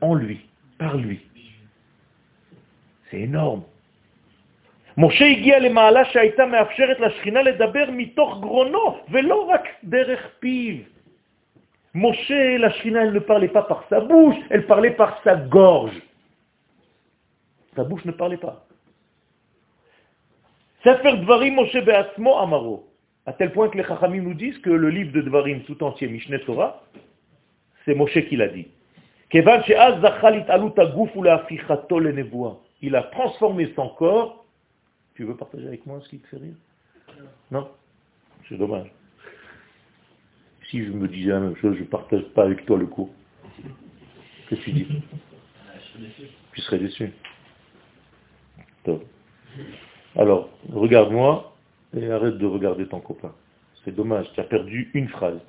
[0.00, 0.40] en lui,
[0.76, 1.20] par lui.
[3.10, 3.62] C'est énorme.
[4.98, 10.76] Moshe הגיע למעלה שהייתה מאפשרת לשכינה לדבר מתוך גרונו, ולא רק דרך פיו.
[11.94, 16.00] Moshe, la Shrina, elle ne parlait pas par sa bouche, elle parlait par sa gorge.
[17.74, 18.66] Sa bouche ne parlait pas.
[20.83, 22.89] Sefer Dvarim Moshe Be'atzmo Amaro.
[23.25, 26.09] À tel point que les Chachamim nous disent que le livre de Dvarim tout entier,
[26.09, 26.83] Mishneh Torah,
[27.85, 28.67] c'est Moshe qui l'a dit.
[32.81, 34.45] Il a transformé son corps.
[35.15, 36.55] Tu veux partager avec moi ce qui te fait rire?
[37.49, 37.69] Non?
[38.49, 38.91] C'est dommage.
[40.69, 43.09] Si je me disais la même chose, je ne partage pas avec toi le coup.
[44.49, 44.87] Qu'est-ce que tu dis?
[46.53, 47.13] Tu serais déçu.
[50.15, 51.53] Alors, regarde-moi
[51.97, 53.33] et arrête de regarder ton copain.
[53.83, 55.39] C'est dommage, tu as perdu une phrase.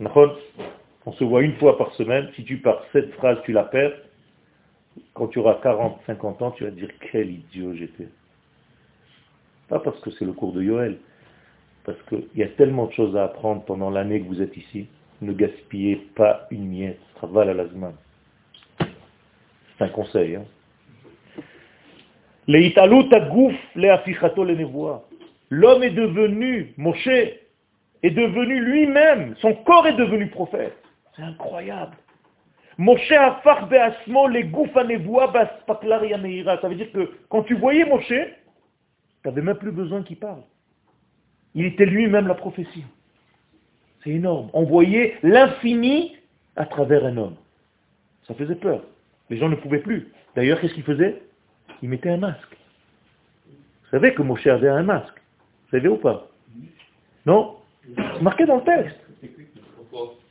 [0.00, 2.28] On se voit une fois par semaine.
[2.36, 3.94] Si tu pars cette phrase, tu la perds.
[5.14, 8.08] Quand tu auras 40, 50 ans, tu vas dire quel idiot j'étais.
[9.68, 10.98] Pas parce que c'est le cours de Yoel,
[11.84, 14.88] parce qu'il y a tellement de choses à apprendre pendant l'année que vous êtes ici.
[15.20, 17.00] Ne gaspillez pas une miette.
[17.16, 17.64] Travail à la
[18.78, 20.36] C'est un conseil.
[20.36, 20.44] Hein.
[25.50, 30.76] L'homme est devenu, Moshe, est devenu lui-même, son corps est devenu prophète.
[31.14, 31.96] C'est incroyable.
[32.78, 34.82] Moshe a be'asmo les Ça
[36.68, 38.14] veut dire que quand tu voyais Moshe, tu
[39.26, 40.42] n'avais même plus besoin qu'il parle.
[41.54, 42.84] Il était lui-même la prophétie.
[44.04, 44.48] C'est énorme.
[44.52, 46.16] On voyait l'infini
[46.56, 47.36] à travers un homme.
[48.26, 48.82] Ça faisait peur.
[49.28, 50.08] Les gens ne pouvaient plus.
[50.36, 51.20] D'ailleurs, qu'est-ce qu'il faisait
[51.82, 52.56] il mettait un masque.
[53.46, 55.20] Vous savez que Moshe avait un masque.
[55.64, 56.28] Vous savez ou pas?
[57.24, 57.56] Non?
[57.96, 58.98] C'est marqué dans le texte.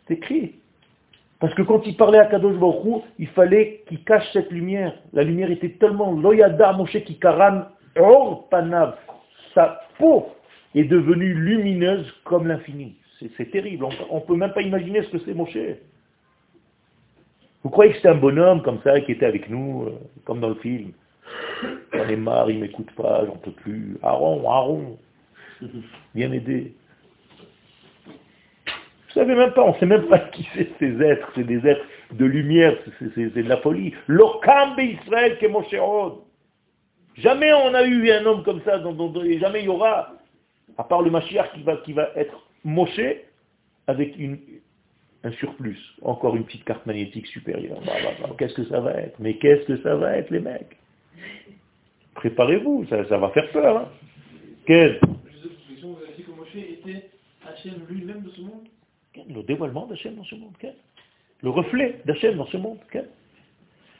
[0.08, 0.56] C'est écrit.
[1.40, 4.94] Parce que quand il parlait à Kadosh Baruch il fallait qu'il cache cette lumière.
[5.14, 7.64] La lumière était tellement loyada Moshe qui karan
[7.96, 8.96] or panav.
[9.54, 10.28] Sa peau
[10.74, 12.96] est devenue lumineuse comme l'infini.
[13.20, 13.86] C'est terrible.
[14.10, 15.58] On ne peut même pas imaginer ce que c'est Moshe.
[17.64, 20.50] Vous croyez que c'est un bonhomme comme ça qui était avec nous, euh, comme dans
[20.50, 20.92] le film?
[21.94, 23.98] J'en ai marre, il m'écoute pas, j'en peux plus.
[24.04, 24.98] Aaron, Aaron,
[26.16, 26.74] viens m'aider.
[28.06, 31.66] Vous savez même pas, on ne sait même pas qui c'est ces êtres, c'est des
[31.68, 33.94] êtres de lumière, c'est de la folie.
[34.08, 35.48] L'Okam Israël que
[37.16, 38.80] Jamais on a eu un homme comme ça,
[39.26, 40.14] et jamais il y aura,
[40.78, 43.00] à part le Mashiach qui va, qui va être Moshe,
[43.88, 44.38] avec une,
[45.24, 47.80] un surplus, encore une petite carte magnétique supérieure.
[47.86, 49.16] Bah, bah, bah, qu'est-ce que ça va être?
[49.20, 50.78] Mais qu'est-ce que ça va être, les mecs?
[52.18, 53.78] Préparez-vous, ça, va faire peur.
[53.78, 53.90] Hein.
[54.66, 55.00] Quel?
[55.04, 57.10] Vous avez dit que Moshe était
[57.48, 58.68] Hachem lui-même de ce monde?
[59.30, 60.54] Le dévoilement d'Hachem dans ce monde.
[61.44, 62.80] Le reflet d'Hachem dans ce monde.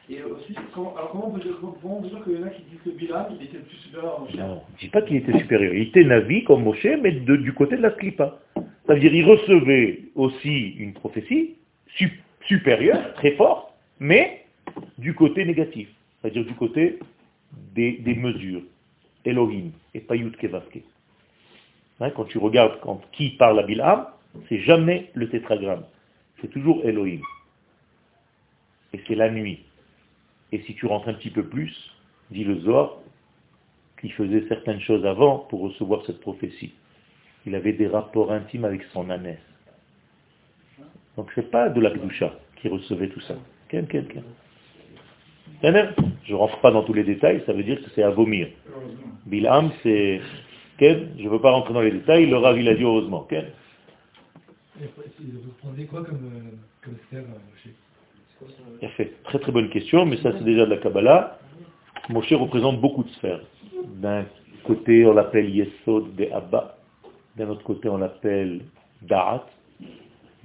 [0.10, 2.48] Et aussi, comment, alors comment on peut dire, comment on peut dire qu'il y en
[2.48, 4.34] a qui disent que Bilam, il était plus supérieur à Moshe?
[4.34, 5.74] Non, je ne dis pas qu'il était supérieur.
[5.76, 8.40] Il était Navi comme Moshe, mais du côté de la Klipa.
[8.56, 11.56] C'est-à-dire il recevait aussi une prophétie
[12.46, 14.46] supérieure, très forte, mais
[14.98, 15.88] du côté négatif.
[16.22, 16.98] C'est-à-dire du côté
[17.74, 18.64] des, mesures.
[19.26, 20.82] Elohim et pas Kevaske.
[22.00, 24.08] Hein, quand tu regardes quand, qui parle à Bilam,
[24.48, 25.84] c'est jamais le tétragramme.
[26.42, 27.22] C'est toujours Elohim.
[28.94, 29.60] Et c'est la nuit.
[30.52, 31.76] Et si tu rentres un petit peu plus,
[32.32, 32.98] dit le Zohar,
[34.00, 36.74] qui faisait certaines choses avant pour recevoir cette prophétie.
[37.46, 39.40] Il avait des rapports intimes avec son ânesse.
[41.16, 41.92] Donc c'est pas de la
[42.58, 43.36] qui recevait tout ça.
[43.70, 43.88] Quel,
[45.64, 48.48] Je ne rentre pas dans tous les détails, ça veut dire que c'est à vomir.
[49.26, 50.22] Bilham, c'est...
[50.80, 53.28] Je ne veux pas rentrer dans les détails, le Rav, il a dit heureusement.
[54.80, 56.52] Vous prenez quoi comme, euh,
[56.84, 57.24] comme sphère,
[58.84, 59.24] euh, fait.
[59.24, 61.40] Très très bonne question, mais ça c'est déjà de la Kabbalah.
[62.10, 63.42] Moshe représente beaucoup de sphères.
[63.96, 64.26] D'un
[64.64, 66.78] côté, on l'appelle Yesod de Abba.
[67.36, 68.62] D'un autre côté, on l'appelle
[69.02, 69.46] Da'at.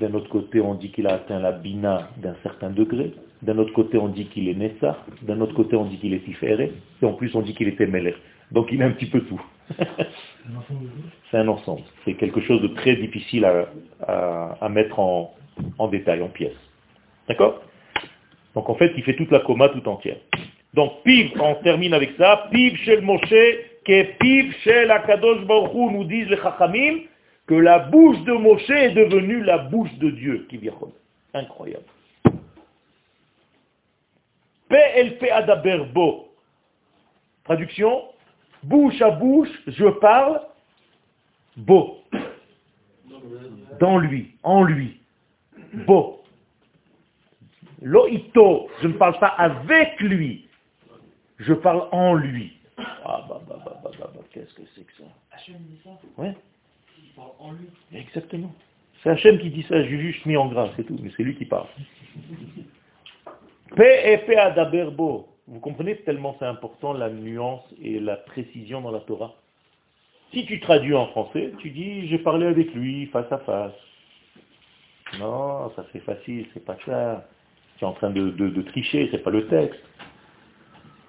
[0.00, 3.12] D'un autre côté, on dit qu'il a atteint la Bina d'un certain degré.
[3.43, 5.05] D'un autre côté, on dit qu'il est Nessa.
[5.22, 6.72] D'un autre côté, on dit qu'il est Tiferet.
[7.03, 8.14] Et en plus, on dit qu'il est Temeler.
[8.53, 9.43] Donc il a un petit peu tout.
[11.30, 11.82] c'est un ensemble.
[12.05, 13.45] C'est quelque chose de très difficile
[14.07, 15.34] à, mettre en,
[15.78, 16.53] en détail, en pièces.
[17.28, 17.62] D'accord?
[18.55, 20.18] Donc en fait, il fait toute la coma tout entière.
[20.74, 23.34] Donc piv, on termine avec ça, piv shel Moshe,
[23.84, 27.01] que piv shel Akadosh Baruch nous disent les Chachamim,
[27.47, 30.72] que la bouche de Moshe est devenue la bouche de Dieu, qui vient
[31.34, 31.84] Incroyable.
[34.72, 36.28] PLP adaberbo.
[37.44, 38.04] Traduction,
[38.62, 40.40] bouche à bouche, je parle,
[41.58, 41.98] beau.
[43.78, 44.98] Dans lui, en lui.
[45.86, 46.22] Beau.
[47.82, 50.48] Loïto, je ne parle pas avec lui,
[51.38, 52.56] je parle en lui.
[52.78, 55.04] Ah bah bah bah bah bah, bah qu'est-ce que c'est que ça?
[55.32, 56.34] Hachem dit ça Ouais.
[56.98, 57.68] Il parle en lui.
[57.92, 58.54] Exactement.
[59.02, 61.36] C'est Hachem qui dit ça, j'ai juste mis en gras, c'est tout, mais c'est lui
[61.36, 61.66] qui parle.
[63.76, 69.34] Vous comprenez tellement c'est important la nuance et la précision dans la Torah.
[70.32, 73.72] Si tu traduis en français, tu dis j'ai parlé avec lui face à face.
[75.18, 77.26] Non, ça c'est facile, c'est pas ça
[77.86, 79.80] en train de, de, de tricher, c'est pas le texte.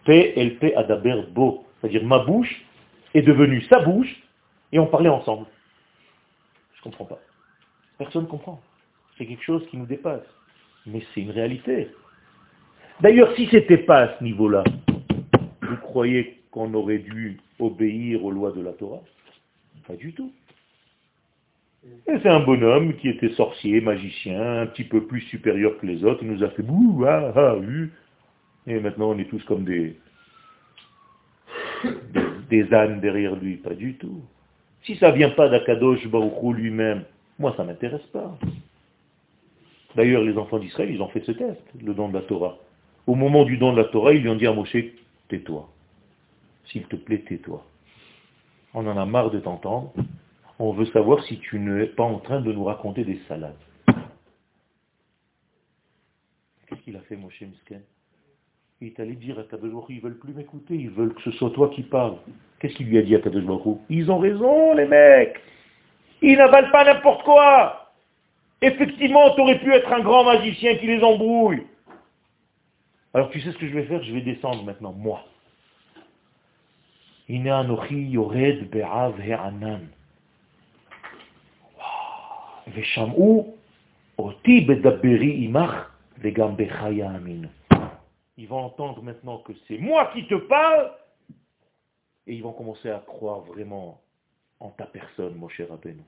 [0.05, 1.65] PLP Adaber Bo.
[1.79, 2.65] C'est-à-dire ma bouche
[3.13, 4.21] est devenue sa bouche
[4.71, 5.45] et on parlait ensemble.
[6.73, 7.19] Je ne comprends pas.
[7.97, 8.61] Personne ne comprend.
[9.17, 10.23] C'est quelque chose qui nous dépasse.
[10.85, 11.89] Mais c'est une réalité.
[13.03, 14.63] D'ailleurs, si ce n'était pas à ce niveau-là,
[15.61, 19.01] vous croyez qu'on aurait dû obéir aux lois de la Torah?
[19.85, 20.31] Pas du tout.
[22.07, 26.05] Et c'est un bonhomme qui était sorcier, magicien, un petit peu plus supérieur que les
[26.05, 26.23] autres.
[26.23, 27.89] Il nous a fait bouh, ah, ah, oui.
[28.67, 29.97] Et maintenant, on est tous comme des,
[32.49, 33.57] des, ânes derrière lui.
[33.57, 34.23] Pas du tout.
[34.83, 37.03] Si ça ne vient pas d'Akadosh Baruchou lui-même,
[37.37, 38.39] moi, ça m'intéresse pas.
[39.93, 42.57] D'ailleurs, les enfants d'Israël, ils ont fait ce test, le don de la Torah.
[43.07, 44.77] Au moment du don de la Torah, ils lui ont dit à Moshe,
[45.29, 45.69] tais-toi.
[46.65, 47.65] S'il te plaît, tais-toi.
[48.73, 49.93] On en a marre de t'entendre
[50.59, 53.53] on veut savoir si tu n'es pas en train de nous raconter des salades.
[56.67, 57.81] Qu'est-ce qu'il a fait, Moshe Misken?
[58.81, 61.51] Il est allé dire à Kadosh ils veulent plus m'écouter, ils veulent que ce soit
[61.51, 62.17] toi qui parles.
[62.59, 63.43] Qu'est-ce qu'il lui a dit à Kadosh
[63.89, 65.39] Ils ont raison, les mecs
[66.21, 67.91] Ils n'avalent pas n'importe quoi
[68.61, 71.63] Effectivement, tu aurais pu être un grand magicien qui les embrouille.
[73.13, 74.03] Alors tu sais ce que je vais faire?
[74.03, 75.23] Je vais descendre maintenant, moi.
[88.37, 90.91] Ils vont entendre maintenant que c'est moi qui te parle,
[92.25, 94.01] et ils vont commencer à croire vraiment
[94.59, 96.01] en ta personne, mon cher Rabbeinu.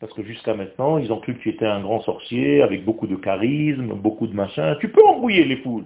[0.00, 3.06] Parce que jusqu'à maintenant, ils ont cru que tu étais un grand sorcier avec beaucoup
[3.06, 4.76] de charisme, beaucoup de machin.
[4.80, 5.84] Tu peux embrouiller les foules.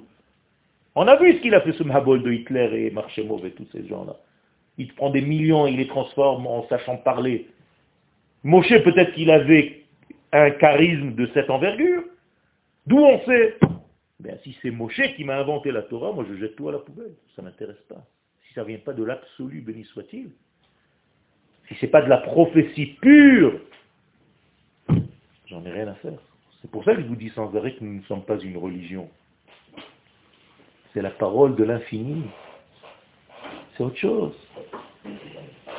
[0.95, 3.67] On a vu ce qu'il a fait ce Mabol de Hitler et Marchemov et tous
[3.73, 4.15] ces gens-là.
[4.79, 7.49] Il prend des millions il les transforme en sachant parler.
[8.45, 9.83] Moshe, peut-être qu'il avait
[10.33, 12.05] un charisme de cette envergure.
[12.87, 13.57] D'où on sait?
[14.21, 16.79] Ben, Si c'est Moshe qui m'a inventé la Torah, moi je jette tout à la
[16.79, 17.15] poubelle.
[17.35, 18.05] Ça ne m'intéresse pas.
[18.47, 20.31] Si ça ne vient pas de l'absolu, béni soit-il.
[21.67, 23.59] Si ce n'est pas de la prophétie pure,
[25.47, 26.19] j'en ai rien à faire.
[26.61, 28.57] C'est pour ça que je vous dis sans arrêt que nous ne sommes pas une
[28.57, 29.09] religion.
[30.93, 32.23] C'est la parole de l'infini.
[33.77, 34.33] C'est autre chose.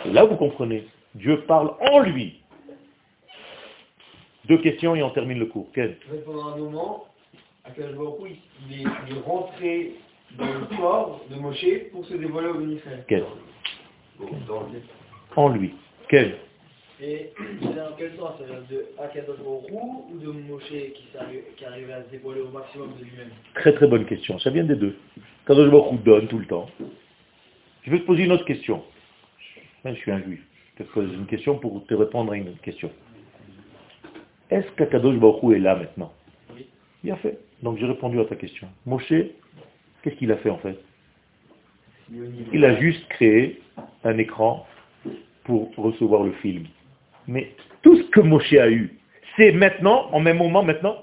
[0.06, 0.88] Et là, vous comprenez.
[1.16, 2.42] Dieu parle en lui.
[4.46, 5.68] Deux questions et on termine le cours.
[5.74, 7.06] Quel Pendant un moment,
[7.78, 9.94] il est rentré
[10.38, 13.00] dans le corps de Moshe pour se dévoiler au ministère.
[13.08, 13.26] Quel
[15.36, 15.74] En lui.
[16.10, 16.38] Quel
[17.02, 18.38] Et c'est dans quel sens?
[18.40, 23.04] Ça vient de Akadosh ou de Moshe qui, arrivait à se dévoiler au maximum de
[23.04, 23.30] lui-même?
[23.56, 24.40] Très très bonne question.
[24.40, 24.96] Ça vient des deux.
[25.46, 26.70] Kadosh Baruch donne tout le temps.
[27.84, 28.82] Je vais te poser une autre question.
[29.84, 30.42] Je suis un juif.
[30.78, 32.90] Je te pose une question pour te répondre à une autre question.
[34.50, 36.14] Est-ce qu'Akadosh Baruch est là maintenant?
[36.56, 36.68] Oui.
[37.04, 37.40] Il a fait.
[37.62, 38.68] Donc j'ai répondu à ta question.
[38.86, 39.14] Moshe,
[40.02, 40.80] qu'est-ce qu'il a fait en fait?
[42.54, 43.62] Il a juste créé
[44.04, 44.66] un écran
[45.44, 46.66] pour recevoir le film.
[47.28, 47.52] Mais
[47.82, 48.98] tout ce que Moshe a eu,
[49.38, 50.98] c'est maintenant, en même moment maintenant,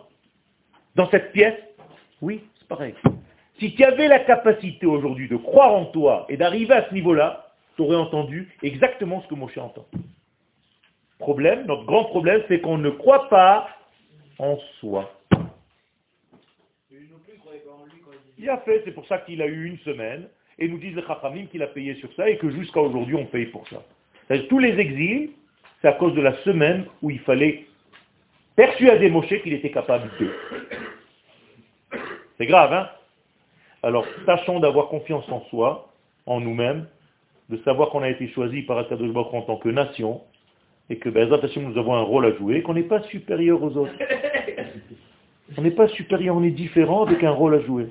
[0.94, 1.58] dans cette pièce
[2.20, 2.94] Oui, c'est pareil.
[3.58, 7.52] Si tu avais la capacité aujourd'hui de croire en toi et d'arriver à ce niveau-là,
[7.76, 9.86] tu aurais entendu exactement ce que Moshe entend.
[11.18, 13.68] Problème, notre grand problème, c'est qu'on ne croit pas
[14.38, 15.12] en soi.
[18.38, 21.02] Il a fait, c'est pour ça qu'il a eu une semaine, et nous disent les
[21.02, 23.82] Chachamim qu'il a payé sur ça, et que jusqu'à aujourd'hui on paye pour ça.
[24.48, 25.30] Tous les exils,
[25.82, 27.66] c'est à cause de la semaine où il fallait
[28.56, 30.30] persuader Moshe qu'il était capable de.
[32.38, 32.88] C'est grave, hein?
[33.82, 35.92] Alors, tâchons d'avoir confiance en soi,
[36.26, 36.86] en nous-mêmes,
[37.50, 40.20] de savoir qu'on a été choisi par Akadosh Baruch en tant que nation,
[40.88, 43.92] et que ben, nous avons un rôle à jouer, qu'on n'est pas supérieur aux autres.
[45.58, 47.86] On n'est pas supérieur, on est différent avec un rôle à jouer.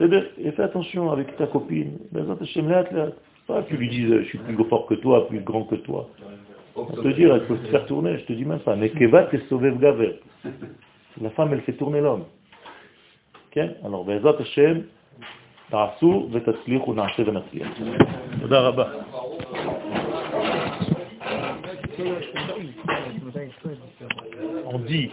[0.00, 1.98] Et fais attention avec ta copine.
[2.12, 6.08] Que tu lui dises, je suis plus fort que toi, plus grand que toi.
[6.77, 8.75] On te dire, elle peut te faire tourner, je te dis même pas.
[8.75, 10.19] Mais Keva te sauver gaver.
[11.21, 12.25] La femme, elle fait tourner l'homme.
[13.47, 14.83] Ok Alors, Bezat Hashem,
[15.69, 17.67] תעשו ותצליחו, נעשה ונצליח.
[18.41, 18.85] תודה רבה.
[24.65, 25.11] On dit